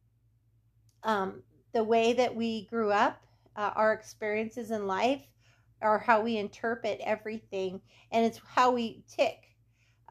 [1.04, 3.22] um, the way that we grew up,
[3.56, 5.22] uh, our experiences in life,
[5.82, 7.80] or how we interpret everything,
[8.12, 9.56] and it's how we tick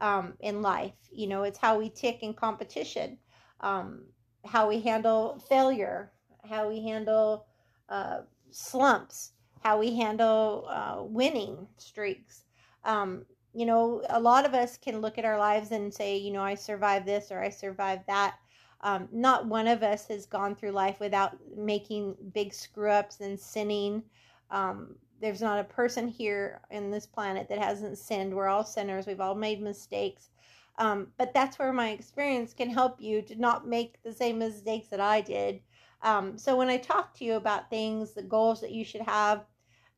[0.00, 0.94] um, in life.
[1.12, 3.18] You know, it's how we tick in competition,
[3.60, 4.04] um,
[4.44, 6.12] how we handle failure,
[6.48, 7.46] how we handle
[7.88, 12.44] uh, slumps, how we handle uh, winning streaks.
[12.84, 16.32] Um, you know, a lot of us can look at our lives and say, you
[16.32, 18.36] know, I survived this or I survived that.
[18.82, 23.38] Um, not one of us has gone through life without making big screw ups and
[23.38, 24.02] sinning.
[24.50, 28.34] Um, there's not a person here in this planet that hasn't sinned.
[28.34, 29.06] We're all sinners.
[29.06, 30.30] We've all made mistakes.
[30.78, 34.88] Um, but that's where my experience can help you to not make the same mistakes
[34.88, 35.60] that I did.
[36.02, 39.44] Um, so when I talk to you about things, the goals that you should have,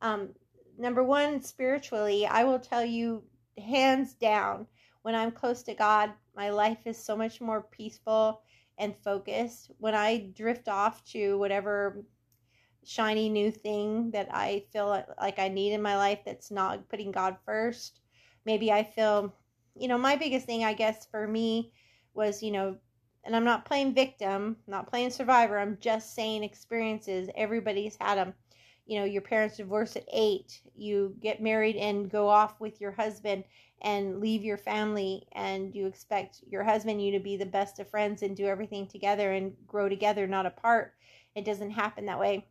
[0.00, 0.30] um,
[0.76, 3.22] number one, spiritually, I will tell you
[3.56, 4.66] hands down,
[5.02, 8.42] when I'm close to God, my life is so much more peaceful
[8.78, 9.70] and focused.
[9.78, 12.04] When I drift off to whatever
[12.84, 17.12] shiny new thing that I feel like I need in my life that's not putting
[17.12, 18.00] God first.
[18.44, 19.34] Maybe I feel,
[19.76, 21.72] you know, my biggest thing, I guess, for me
[22.14, 22.76] was, you know,
[23.24, 25.58] and I'm not playing victim, not playing survivor.
[25.58, 27.28] I'm just saying experiences.
[27.36, 28.34] Everybody's had them.
[28.86, 30.60] You know, your parents divorce at eight.
[30.74, 33.44] You get married and go off with your husband
[33.82, 37.88] and leave your family, and you expect your husband you to be the best of
[37.90, 40.94] friends and do everything together and grow together, not apart.
[41.34, 42.46] It doesn't happen that way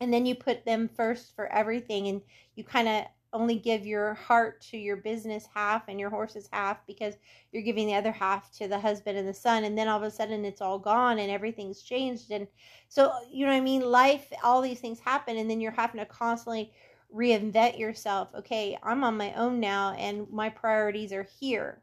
[0.00, 2.20] and then you put them first for everything and
[2.56, 6.86] you kind of only give your heart to your business half and your horses half
[6.86, 7.16] because
[7.52, 10.04] you're giving the other half to the husband and the son and then all of
[10.04, 12.30] a sudden it's all gone and everything's changed.
[12.30, 12.46] And
[12.88, 13.82] so you know what i mean?
[13.82, 16.72] Life all these things happen and then you're having to constantly
[17.14, 18.28] reinvent yourself.
[18.34, 21.82] Okay i'm on my own now and my priorities are here.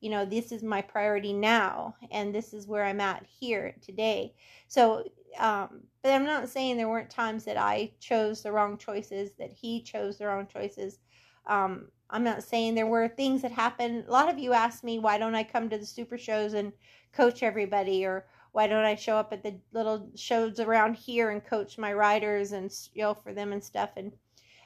[0.00, 4.34] You know this is my priority now and this is where i'm at here today.
[4.66, 5.04] So
[5.38, 9.52] um, but I'm not saying there weren't times that I chose the wrong choices, that
[9.52, 10.98] he chose the wrong choices.
[11.46, 14.04] Um, I'm not saying there were things that happened.
[14.06, 16.72] A lot of you ask me, why don't I come to the super shows and
[17.12, 18.04] coach everybody?
[18.04, 21.92] Or why don't I show up at the little shows around here and coach my
[21.92, 23.90] riders and yell for them and stuff?
[23.96, 24.12] And,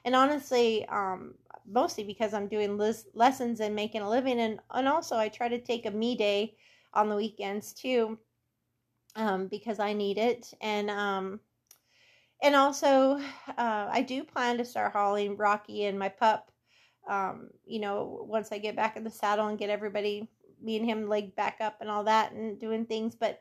[0.05, 1.35] and honestly, um,
[1.67, 4.41] mostly because I'm doing les- lessons and making a living.
[4.41, 6.57] And, and also I try to take a me day
[6.93, 8.19] on the weekends too
[9.17, 10.53] um, because I need it.
[10.61, 11.41] And um,
[12.43, 13.21] and also,
[13.59, 16.51] uh, I do plan to start hauling Rocky and my pup.
[17.09, 20.29] Um, you know, once I get back in the saddle and get everybody,
[20.63, 23.15] me and him, leg back up and all that, and doing things.
[23.15, 23.41] But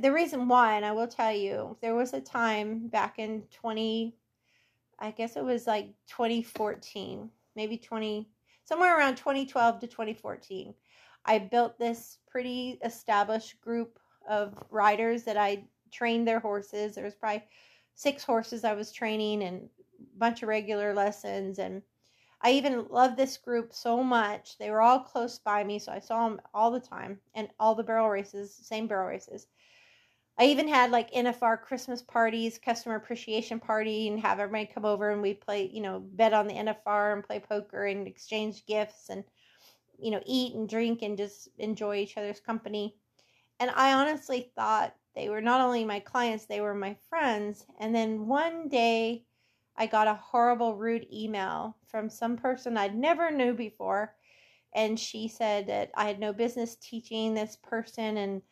[0.00, 4.16] the reason why, and I will tell you, there was a time back in twenty,
[4.98, 8.28] I guess it was like twenty fourteen, maybe twenty,
[8.64, 10.74] somewhere around twenty twelve to twenty fourteen.
[11.24, 13.98] I built this pretty established group
[14.30, 16.94] of riders that I trained their horses.
[16.94, 17.44] There was probably
[17.94, 19.68] six horses I was training and
[20.00, 21.58] a bunch of regular lessons.
[21.58, 21.82] And
[22.40, 24.56] I even loved this group so much.
[24.56, 27.74] They were all close by me, so I saw them all the time and all
[27.74, 29.48] the barrel races, same barrel races.
[30.38, 35.10] I even had like NFR Christmas parties, customer appreciation party, and have everybody come over
[35.10, 39.10] and we play, you know, bet on the NFR and play poker and exchange gifts
[39.10, 39.22] and,
[39.98, 42.96] you know, eat and drink and just enjoy each other's company.
[43.60, 47.66] And I honestly thought they were not only my clients, they were my friends.
[47.78, 49.26] And then one day
[49.76, 54.14] I got a horrible, rude email from some person I'd never knew before.
[54.74, 58.42] And she said that I had no business teaching this person and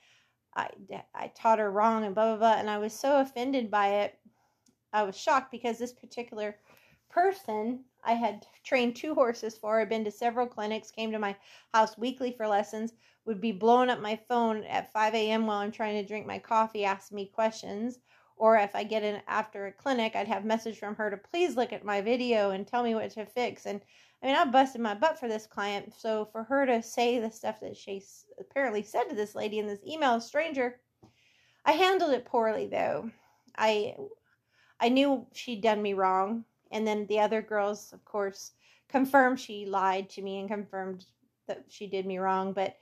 [0.54, 0.68] I,
[1.14, 2.60] I taught her wrong and blah, blah, blah.
[2.60, 4.18] And I was so offended by it.
[4.92, 6.56] I was shocked because this particular
[7.10, 11.36] person I had trained two horses for, I'd been to several clinics, came to my
[11.74, 12.92] house weekly for lessons,
[13.24, 15.46] would be blowing up my phone at 5 a.m.
[15.46, 17.98] while I'm trying to drink my coffee, asking me questions.
[18.36, 21.56] Or if I get in after a clinic, I'd have message from her to please
[21.56, 23.66] look at my video and tell me what to fix.
[23.66, 23.80] And
[24.22, 25.92] I mean, I busted my butt for this client.
[25.94, 28.02] So for her to say the stuff that she
[28.38, 30.80] apparently said to this lady in this email, stranger,
[31.64, 33.10] I handled it poorly though.
[33.56, 33.96] I
[34.80, 38.52] I knew she'd done me wrong, and then the other girls, of course,
[38.88, 41.04] confirmed she lied to me and confirmed
[41.46, 42.52] that she did me wrong.
[42.52, 42.76] But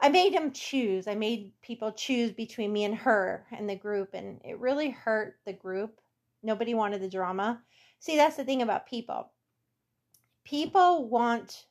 [0.00, 1.06] I made them choose.
[1.06, 5.36] I made people choose between me and her and the group, and it really hurt
[5.46, 6.00] the group.
[6.42, 7.62] Nobody wanted the drama.
[8.00, 9.30] See, that's the thing about people.
[10.44, 11.66] People want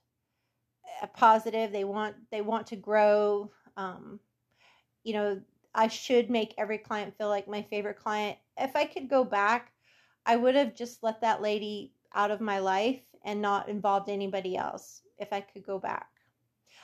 [1.02, 1.74] a positive.
[1.74, 3.52] They want they want to grow.
[3.76, 4.20] Um,
[5.04, 5.42] you know,
[5.76, 8.38] I should make every client feel like my favorite client.
[8.58, 9.74] If I could go back,
[10.26, 14.58] I would have just let that lady out of my life and not involved anybody
[14.58, 15.02] else.
[15.18, 16.08] If I could go back.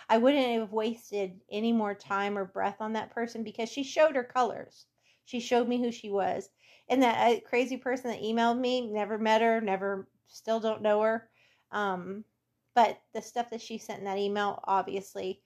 [0.09, 4.15] I wouldn't have wasted any more time or breath on that person because she showed
[4.15, 4.85] her colors.
[5.25, 6.49] She showed me who she was.
[6.87, 11.01] And that uh, crazy person that emailed me, never met her, never, still don't know
[11.01, 11.29] her.
[11.71, 12.23] Um,
[12.73, 15.41] but the stuff that she sent in that email obviously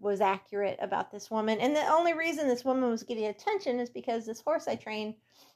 [0.00, 1.60] was accurate about this woman.
[1.60, 5.14] And the only reason this woman was getting attention is because this horse I trained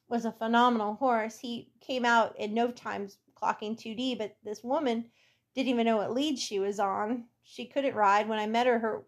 [0.09, 1.39] was a phenomenal horse.
[1.39, 3.09] He came out in no time
[3.41, 5.07] clocking 2D, but this woman
[5.55, 7.25] didn't even know what lead she was on.
[7.43, 8.29] She couldn't ride.
[8.29, 9.05] When I met her, her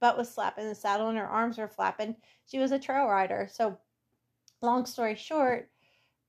[0.00, 2.16] butt was slapping the saddle and her arms were flapping.
[2.46, 3.48] She was a trail rider.
[3.50, 3.78] So,
[4.62, 5.70] long story short,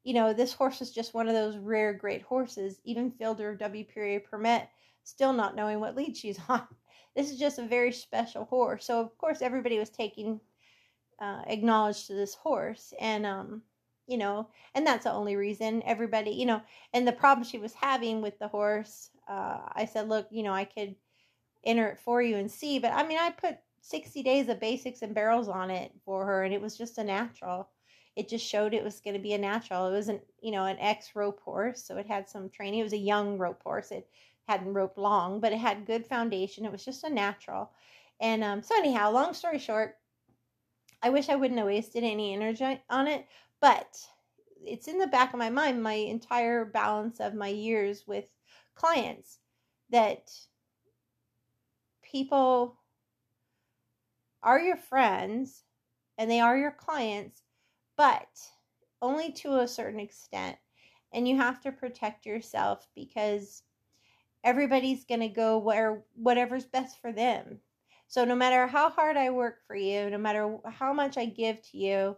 [0.04, 2.80] you know, this horse was just one of those rare great horses.
[2.84, 3.84] Even Fielder W.
[3.86, 4.67] Period Permit,
[5.04, 6.67] still not knowing what lead she's on.
[7.15, 8.86] This is just a very special horse.
[8.86, 10.39] So, of course, everybody was taking
[11.19, 12.93] uh, acknowledged to this horse.
[12.99, 13.62] And, um,
[14.12, 16.62] you know, and that's the only reason everybody, you know,
[16.93, 20.54] and the problem she was having with the horse, uh, I said, look, you know,
[20.54, 20.95] I could
[21.63, 25.02] enter it for you and see, but I mean, I put 60 days of basics
[25.02, 27.69] and barrels on it for her, and it was just a natural.
[28.17, 29.88] it just showed it was going to be a natural.
[29.88, 32.81] It wasn't, you know, an ex rope horse, so it had some training.
[32.81, 33.92] It was a young rope horse.
[33.92, 34.08] It
[34.50, 36.65] hadn't roped long, but it had good foundation.
[36.65, 37.71] It was just a natural.
[38.19, 39.96] And um, so anyhow, long story short,
[41.02, 43.25] I wish I wouldn't have wasted any energy on it,
[43.62, 43.97] but
[44.65, 48.25] it's in the back of my mind my entire balance of my years with
[48.75, 49.39] clients
[49.89, 50.31] that
[52.01, 52.77] people
[54.43, 55.63] are your friends
[56.17, 57.43] and they are your clients,
[57.97, 58.27] but
[59.01, 60.57] only to a certain extent.
[61.13, 63.63] And you have to protect yourself because
[64.43, 67.59] everybody's going to go where whatever's best for them.
[68.07, 71.62] So no matter how hard I work for you, no matter how much I give
[71.71, 72.17] to you,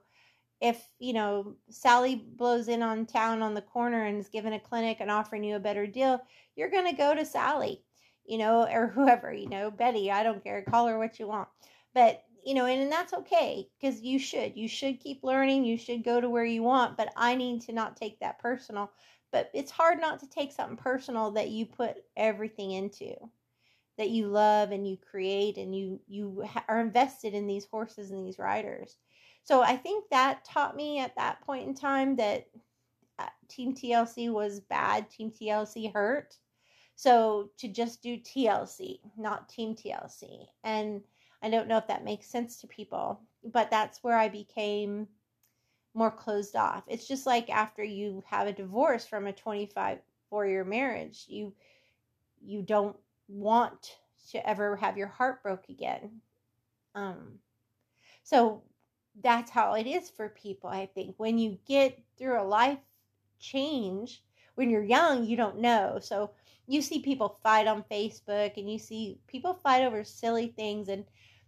[0.64, 4.60] if, you know, Sally blows in on town on the corner and is giving a
[4.60, 6.22] clinic and offering you a better deal,
[6.56, 7.84] you're going to go to Sally,
[8.26, 11.50] you know, or whoever, you know, Betty, I don't care, call her what you want.
[11.94, 14.56] But you know, and, and that's okay because you should.
[14.58, 15.66] You should keep learning.
[15.66, 18.92] You should go to where you want, but I need to not take that personal.
[19.32, 23.16] But it's hard not to take something personal that you put everything into,
[23.98, 28.26] that you love and you create and you you are invested in these horses and
[28.26, 28.98] these riders.
[29.44, 32.48] So I think that taught me at that point in time that
[33.20, 35.10] uh, Team TLC was bad.
[35.10, 36.38] Team TLC hurt.
[36.96, 41.02] So to just do TLC, not Team TLC, and
[41.42, 45.08] I don't know if that makes sense to people, but that's where I became
[45.94, 46.84] more closed off.
[46.88, 51.54] It's just like after you have a divorce from a 25 four year marriage, you
[52.42, 52.96] you don't
[53.28, 53.98] want
[54.32, 56.22] to ever have your heart broke again.
[56.96, 57.40] Um
[58.24, 58.64] so
[59.22, 61.16] that's how it is for people, I think.
[61.18, 62.80] When you get through a life
[63.40, 64.24] change,
[64.56, 66.00] when you're young, you don't know.
[66.02, 66.32] So
[66.68, 71.06] you see people fight on Facebook and you see people fight over silly things and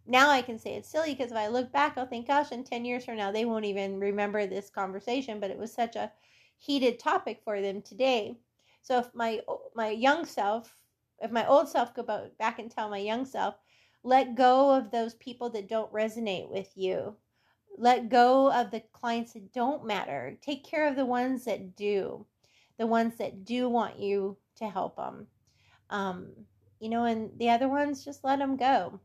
[0.07, 2.63] now I can say it's silly because if I look back, I'll think, gosh, in
[2.63, 6.11] 10 years from now, they won't even remember this conversation, but it was such a
[6.57, 8.37] heated topic for them today.
[8.83, 9.41] So if my
[9.73, 10.75] my young self,
[11.19, 12.03] if my old self go
[12.37, 13.55] back and tell my young self,
[14.03, 17.15] let go of those people that don't resonate with you.
[17.77, 20.37] Let go of the clients that don't matter.
[20.41, 22.25] Take care of the ones that do,
[22.77, 25.27] the ones that do want you to help them.
[25.89, 26.31] Um,
[26.79, 28.99] you know, and the other ones, just let them go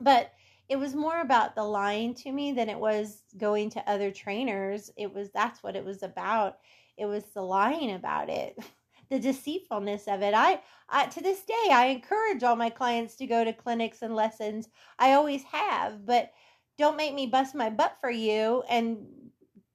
[0.00, 0.32] but
[0.68, 4.90] it was more about the lying to me than it was going to other trainers.
[4.96, 6.58] It was that's what it was about.
[6.96, 8.58] It was the lying about it,
[9.10, 10.34] the deceitfulness of it.
[10.34, 14.14] I, I to this day I encourage all my clients to go to clinics and
[14.14, 14.68] lessons.
[14.98, 16.32] I always have, but
[16.78, 19.06] don't make me bust my butt for you and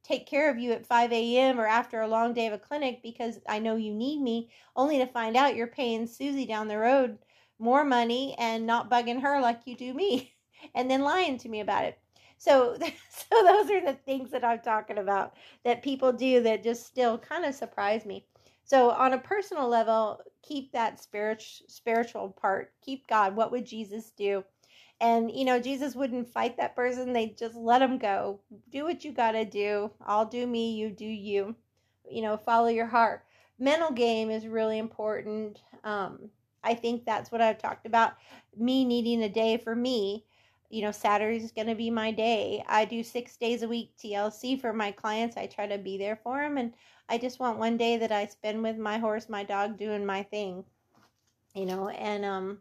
[0.03, 1.59] take care of you at 5 a.m.
[1.59, 4.97] or after a long day of a clinic because I know you need me, only
[4.97, 7.19] to find out you're paying Susie down the road
[7.59, 10.33] more money and not bugging her like you do me
[10.75, 11.99] and then lying to me about it.
[12.37, 12.77] So
[13.09, 17.17] so those are the things that I'm talking about that people do that just still
[17.17, 18.25] kind of surprise me.
[18.63, 22.71] So on a personal level, keep that spiritual spiritual part.
[22.81, 23.35] Keep God.
[23.35, 24.43] What would Jesus do?
[25.01, 27.13] And you know, Jesus wouldn't fight that person.
[27.13, 28.41] They just let him go.
[28.69, 29.91] Do what you got to do.
[30.05, 31.55] I'll do me, you do you.
[32.09, 33.23] You know, follow your heart.
[33.59, 35.61] Mental game is really important.
[35.83, 36.29] Um,
[36.63, 38.13] I think that's what I've talked about.
[38.57, 40.25] Me needing a day for me.
[40.69, 42.63] You know, Saturday is going to be my day.
[42.67, 45.35] I do six days a week TLC for my clients.
[45.35, 46.57] I try to be there for them.
[46.57, 46.73] And
[47.07, 50.21] I just want one day that I spend with my horse, my dog, doing my
[50.23, 50.63] thing,
[51.55, 52.59] you know, and um,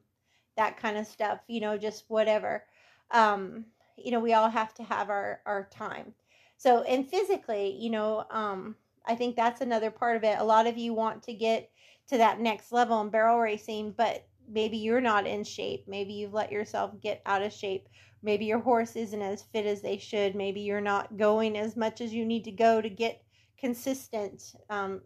[0.58, 2.64] that kind of stuff, you know, just whatever.
[3.12, 3.64] Um,
[3.96, 6.12] you know, we all have to have our, our time.
[6.56, 8.74] So, and physically, you know, um,
[9.06, 10.36] I think that's another part of it.
[10.38, 11.70] A lot of you want to get
[12.08, 15.84] to that next level in barrel racing, but maybe you're not in shape.
[15.86, 17.88] Maybe you've let yourself get out of shape.
[18.22, 20.34] Maybe your horse isn't as fit as they should.
[20.34, 23.22] Maybe you're not going as much as you need to go to get
[23.58, 25.02] consistent um,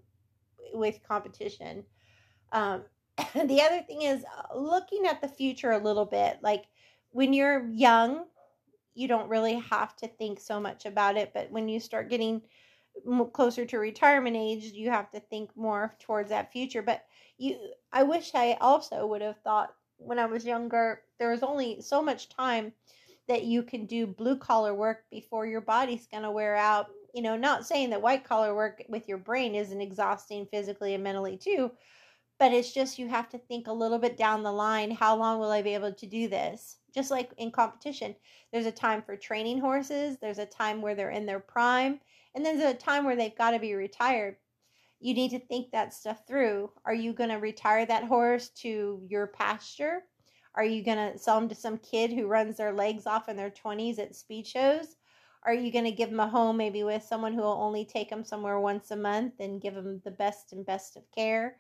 [0.73, 1.85] with competition.
[2.53, 2.85] Um,
[3.35, 6.39] the other thing is uh, looking at the future a little bit.
[6.43, 6.65] Like
[7.11, 8.25] when you're young,
[8.95, 11.33] you don't really have to think so much about it.
[11.35, 12.43] But when you start getting
[13.33, 16.83] closer to retirement age, you have to think more towards that future.
[16.83, 17.05] But
[17.39, 17.57] you,
[17.93, 22.03] I wish I also would have thought when I was younger, there was only so
[22.03, 22.73] much time
[23.29, 26.89] that you can do blue collar work before your body's going to wear out.
[27.15, 31.05] You know, not saying that white collar work with your brain isn't exhausting physically and
[31.05, 31.71] mentally too,
[32.43, 35.39] but it's just you have to think a little bit down the line how long
[35.39, 36.79] will I be able to do this?
[36.93, 38.17] Just like in competition,
[38.53, 42.01] there's a time for training horses, there's a time where they're in their prime,
[42.35, 44.39] and there's a time where they've got to be retired.
[44.99, 46.73] You need to think that stuff through.
[46.85, 50.01] Are you going to retire that horse to your pasture?
[50.57, 53.37] Are you going to sell them to some kid who runs their legs off in
[53.37, 54.97] their 20s at speed shows?
[55.45, 58.11] Are you going to give them a home maybe with someone who will only take
[58.11, 61.59] them somewhere once a month and give them the best and best of care?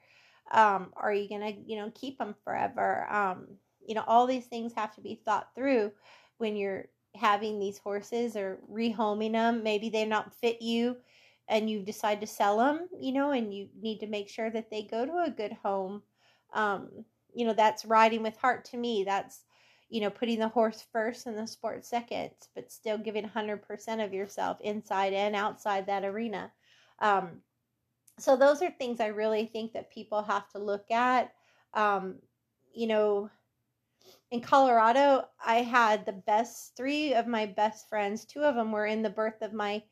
[0.50, 3.10] Um, are you to, you know, keep them forever?
[3.10, 3.46] Um,
[3.86, 5.92] you know, all these things have to be thought through
[6.38, 9.62] when you're having these horses or rehoming them.
[9.62, 10.96] Maybe they're not fit you
[11.48, 14.70] and you decide to sell them, you know, and you need to make sure that
[14.70, 16.02] they go to a good home.
[16.54, 19.04] Um, you know, that's riding with heart to me.
[19.04, 19.44] That's,
[19.88, 24.12] you know, putting the horse first and the sport second, but still giving 100% of
[24.14, 26.52] yourself inside and outside that arena.
[27.00, 27.42] Um,
[28.18, 31.32] so those are things I really think that people have to look at.
[31.74, 32.16] Um,
[32.74, 33.30] you know,
[34.30, 38.24] in Colorado, I had the best three of my best friends.
[38.24, 39.82] Two of them were in the birth of my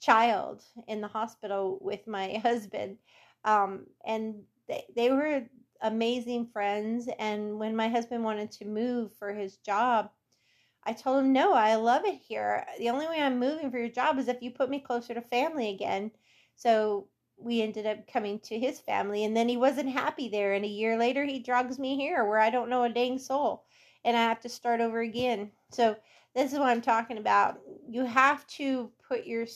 [0.00, 2.98] child in the hospital with my husband.
[3.44, 5.44] Um, and they, they were
[5.82, 7.08] amazing friends.
[7.18, 10.10] And when my husband wanted to move for his job,
[10.84, 12.66] I told him, No, I love it here.
[12.78, 15.20] The only way I'm moving for your job is if you put me closer to
[15.20, 16.10] family again.
[16.56, 17.08] So
[17.40, 19.24] we ended up coming to his family.
[19.24, 20.54] And then he wasn't happy there.
[20.54, 23.64] And a year later, he drags me here where I don't know a dang soul.
[24.04, 25.50] And I have to start over again.
[25.70, 25.96] So
[26.34, 27.60] this is what I'm talking about.
[27.88, 29.46] You have to put your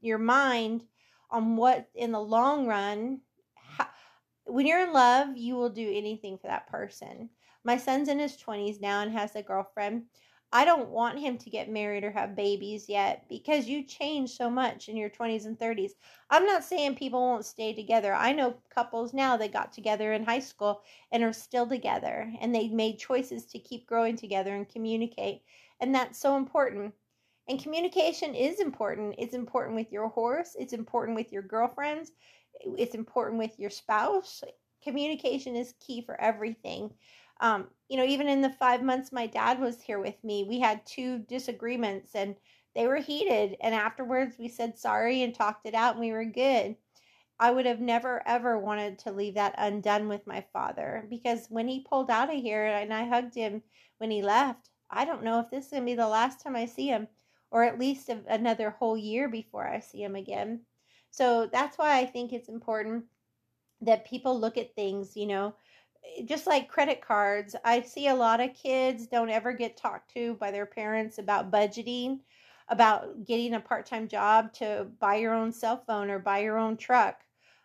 [0.00, 0.84] your mind
[1.30, 3.20] on what in the long run
[3.56, 3.88] how,
[4.44, 7.28] when you're in love you will do anything for that person
[7.64, 10.04] my son's in his 20s now and has a girlfriend
[10.52, 14.48] i don't want him to get married or have babies yet because you change so
[14.48, 15.92] much in your 20s and 30s
[16.30, 20.24] i'm not saying people won't stay together i know couples now that got together in
[20.24, 20.82] high school
[21.12, 25.42] and are still together and they made choices to keep growing together and communicate
[25.80, 26.92] and that's so important
[27.48, 29.14] and communication is important.
[29.18, 32.12] It's important with your horse, it's important with your girlfriends,
[32.60, 34.42] it's important with your spouse.
[34.82, 36.92] Communication is key for everything.
[37.40, 40.58] Um, you know, even in the five months my dad was here with me, we
[40.58, 42.36] had two disagreements and
[42.74, 43.56] they were heated.
[43.60, 46.76] And afterwards, we said sorry and talked it out, and we were good.
[47.38, 51.68] I would have never ever wanted to leave that undone with my father because when
[51.68, 53.62] he pulled out of here and I hugged him
[53.98, 56.56] when he left, I don't know if this is going to be the last time
[56.56, 57.08] I see him
[57.50, 60.60] or at least another whole year before I see him again.
[61.10, 63.04] So that's why I think it's important
[63.82, 65.54] that people look at things, you know,
[66.24, 67.56] just like credit cards.
[67.64, 71.50] I see a lot of kids don't ever get talked to by their parents about
[71.50, 72.20] budgeting,
[72.68, 76.58] about getting a part time job to buy your own cell phone or buy your
[76.58, 77.22] own truck.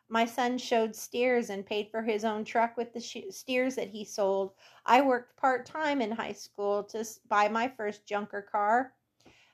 [0.10, 3.00] My son showed steers and paid for his own truck with the
[3.32, 4.52] steers that he sold.
[4.86, 8.94] I worked part time in high school to buy my first junker car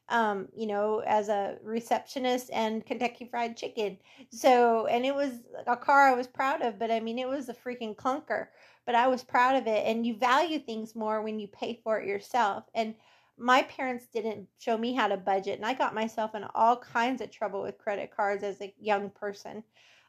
[0.10, 3.98] um, you know, as a receptionist and Kentucky Fried Chicken.
[4.32, 7.50] So, and it was a car I was proud of, but I mean, it was
[7.50, 8.48] a freaking clunker,
[8.88, 9.86] but I was proud of it.
[9.86, 12.64] And you value things more when you pay for it yourself.
[12.74, 12.96] And
[13.38, 17.22] my parents didn't show me how to budget, and I got myself in all kinds
[17.22, 19.64] of trouble with credit cards as a young person.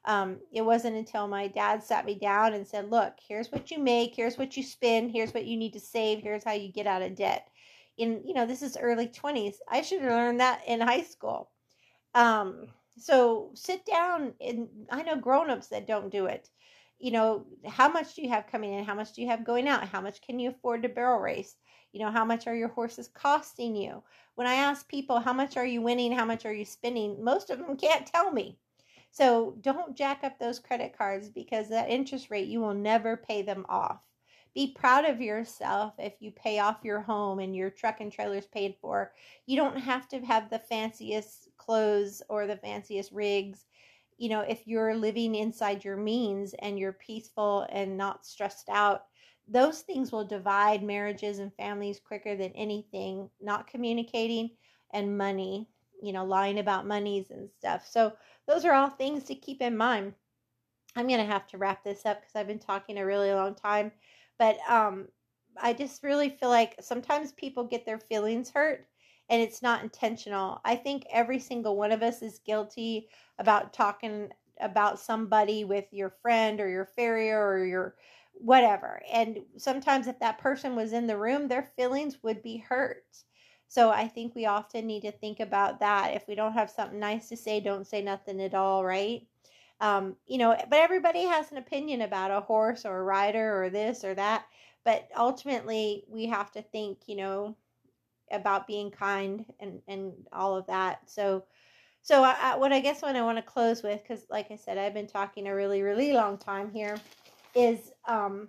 [0.07, 3.79] Um, it wasn't until my dad sat me down and said, Look, here's what you
[3.79, 6.87] make, here's what you spend, here's what you need to save, here's how you get
[6.87, 7.49] out of debt
[7.99, 11.51] in you know this is early 20s i should have learned that in high school
[12.15, 12.67] um
[12.97, 16.49] so sit down and i know grown-ups that don't do it
[16.99, 18.85] you know how much do you have coming in?
[18.85, 19.89] How much do you have going out?
[19.89, 21.57] How much can you afford to barrel race?
[21.93, 24.03] You know how much are your horses costing you?
[24.35, 26.13] When i ask people how much are you winning?
[26.13, 28.59] How much are you spending most of them can't tell me.
[29.11, 33.43] So don't jack up those credit cards because that interest rate you will never pay
[33.43, 34.03] them off.
[34.55, 38.47] Be proud of yourself if you pay off your home and your truck and trailer's
[38.47, 39.13] paid for.
[39.47, 43.67] You don't have to have the fanciest clothes or the fanciest rigs.
[44.19, 49.07] You know, if you're living inside your means and you're peaceful and not stressed out,
[49.49, 53.31] those things will divide marriages and families quicker than anything.
[53.41, 54.51] Not communicating
[54.93, 55.69] and money,
[56.03, 57.87] you know, lying about monies and stuff.
[57.87, 58.13] So,
[58.47, 60.15] those are all things to keep in mind.
[60.97, 63.55] I'm going to have to wrap this up because I've been talking a really long
[63.55, 63.93] time.
[64.39, 65.09] But um,
[65.61, 68.87] I just really feel like sometimes people get their feelings hurt
[69.29, 70.61] and it's not intentional.
[70.65, 73.09] I think every single one of us is guilty
[73.39, 77.95] about talking about somebody with your friend or your farrier or your
[78.35, 79.01] whatever.
[79.13, 83.05] And sometimes if that person was in the room, their feelings would be hurt.
[83.69, 86.15] So I think we often need to think about that.
[86.15, 89.27] If we don't have something nice to say, don't say nothing at all, right?
[89.81, 93.71] Um, you know, but everybody has an opinion about a horse or a rider or
[93.71, 94.47] this or that.
[94.85, 97.57] But ultimately, we have to think, you know,
[98.31, 101.01] about being kind and and all of that.
[101.07, 101.45] So,
[102.03, 104.79] so I, what I guess what I want to close with, because like I said,
[104.79, 106.97] I've been talking a really really long time here,
[107.55, 108.49] is um,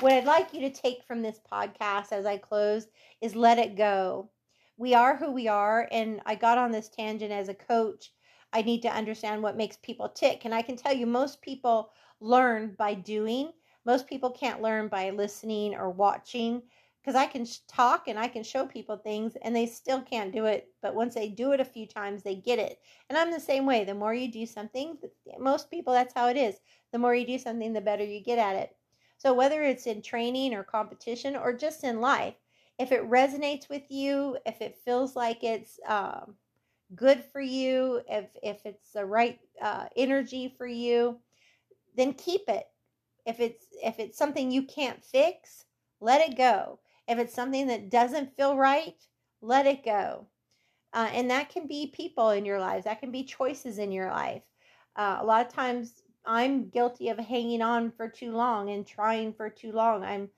[0.00, 2.88] what I'd like you to take from this podcast as I close
[3.20, 4.30] is let it go.
[4.76, 5.88] we are who we are.
[5.90, 8.12] And I got on this tangent as a coach.
[8.52, 10.44] I need to understand what makes people tick.
[10.44, 11.90] And I can tell you, most people
[12.20, 13.52] learn by doing.
[13.84, 16.62] Most people can't learn by listening or watching
[17.06, 20.46] because I can talk and I can show people things and they still can't do
[20.46, 20.70] it.
[20.82, 22.80] But once they do it a few times, they get it.
[23.08, 23.84] And I'm the same way.
[23.84, 24.98] The more you do something,
[25.38, 26.56] most people, that's how it is.
[26.90, 28.74] The more you do something, the better you get at it.
[29.18, 32.34] So whether it's in training or competition or just in life,
[32.76, 36.34] if it resonates with you, if it feels like it's um,
[36.96, 41.18] good for you, if if it's the right uh, energy for you,
[41.96, 42.66] then keep it.
[43.24, 45.64] If it's if it's something you can't fix,
[46.00, 46.80] let it go.
[47.08, 48.96] If it's something that doesn't feel right,
[49.40, 50.26] let it go.
[50.92, 54.10] Uh, and that can be people in your lives, that can be choices in your
[54.10, 54.42] life.
[54.96, 59.32] Uh, a lot of times I'm guilty of hanging on for too long and trying
[59.34, 60.02] for too long.
[60.02, 60.30] I'm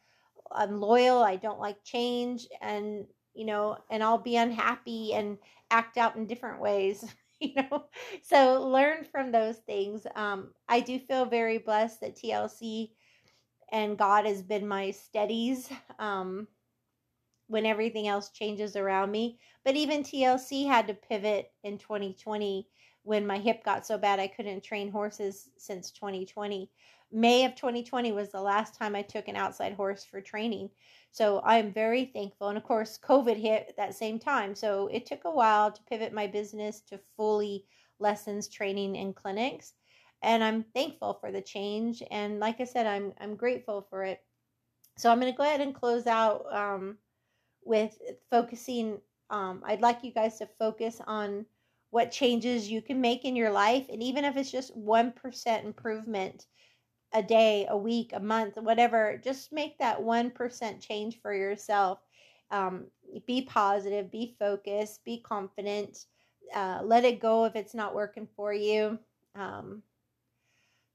[0.51, 5.39] I'm loyal, I don't like change and you know, and I'll be unhappy and
[5.71, 7.05] act out in different ways,
[7.41, 7.85] you know.
[8.23, 10.07] So learn from those things.
[10.17, 12.93] Um, I do feel very blessed that TLC
[13.71, 15.69] and God has been my steadies.
[16.01, 16.49] Um,
[17.49, 19.39] when everything else changes around me.
[19.65, 22.69] But even TLC had to pivot in 2020
[23.03, 26.71] when my hip got so bad I couldn't train horses since 2020.
[27.11, 30.69] May of 2020 was the last time I took an outside horse for training.
[31.11, 32.49] So I'm very thankful.
[32.49, 34.55] And of course, COVID hit at that same time.
[34.55, 37.65] So it took a while to pivot my business to fully
[37.99, 39.73] lessons, training, and clinics.
[40.23, 42.03] And I'm thankful for the change.
[42.11, 44.23] And like I said, I'm I'm grateful for it.
[44.99, 46.99] So I'm going to go ahead and close out um,
[47.69, 47.97] with
[48.31, 48.99] focusing.
[49.31, 51.47] Um, I'd like you guys to focus on
[51.91, 53.87] what changes you can make in your life.
[53.91, 56.47] And even if it's just 1% improvement
[57.15, 62.01] a day, a week, a month, whatever, just make that 1% change for yourself.
[62.51, 62.87] Um,
[63.27, 66.07] be positive, be focused, be confident.
[66.55, 68.99] Uh, let it go if it's not working for you.
[69.35, 69.83] Um,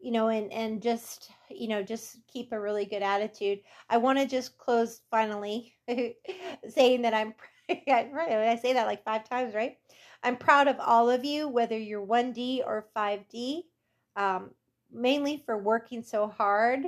[0.04, 3.60] you know, and and just you know, just keep a really good attitude.
[3.90, 5.74] I want to just close finally,
[6.70, 7.34] saying that I'm.
[7.70, 9.78] I say that like five times, right?
[10.22, 13.62] I'm proud of all of you, whether you're 1D or 5D,
[14.18, 14.52] um,
[14.92, 16.88] mainly for working so hard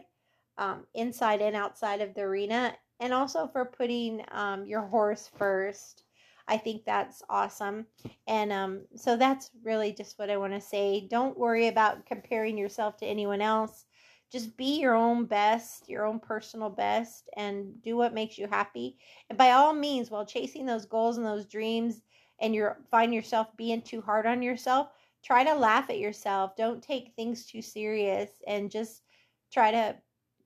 [0.58, 6.04] um, inside and outside of the arena, and also for putting um, your horse first.
[6.48, 7.88] I think that's awesome.
[8.28, 11.08] And um, so that's really just what I want to say.
[11.10, 13.86] Don't worry about comparing yourself to anyone else.
[14.32, 18.98] Just be your own best, your own personal best, and do what makes you happy.
[19.30, 22.02] And by all means, while chasing those goals and those dreams,
[22.40, 24.90] and you find yourself being too hard on yourself,
[25.24, 26.56] try to laugh at yourself.
[26.56, 29.04] Don't take things too serious and just
[29.52, 29.96] try to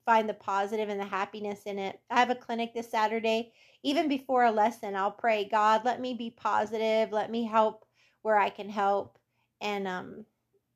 [0.10, 2.00] find the positive and the happiness in it.
[2.10, 3.52] I have a clinic this Saturday
[3.84, 7.86] even before a lesson, I'll pray, God, let me be positive, let me help
[8.22, 9.18] where I can help,
[9.62, 10.26] and um,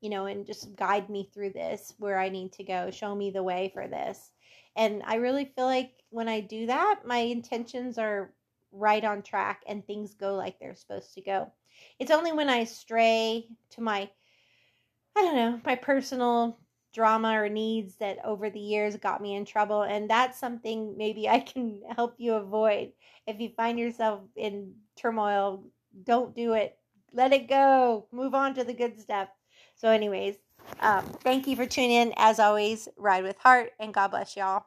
[0.01, 3.31] you know, and just guide me through this where I need to go, show me
[3.31, 4.31] the way for this.
[4.75, 8.33] And I really feel like when I do that, my intentions are
[8.71, 11.51] right on track and things go like they're supposed to go.
[11.99, 14.09] It's only when I stray to my
[15.15, 16.57] I don't know, my personal
[16.93, 19.81] drama or needs that over the years got me in trouble.
[19.81, 22.91] And that's something maybe I can help you avoid.
[23.27, 25.63] If you find yourself in turmoil,
[26.03, 26.77] don't do it.
[27.11, 28.07] Let it go.
[28.11, 29.29] Move on to the good stuff.
[29.75, 30.35] So, anyways,
[30.79, 32.13] um, thank you for tuning in.
[32.17, 34.65] As always, ride with heart and God bless y'all.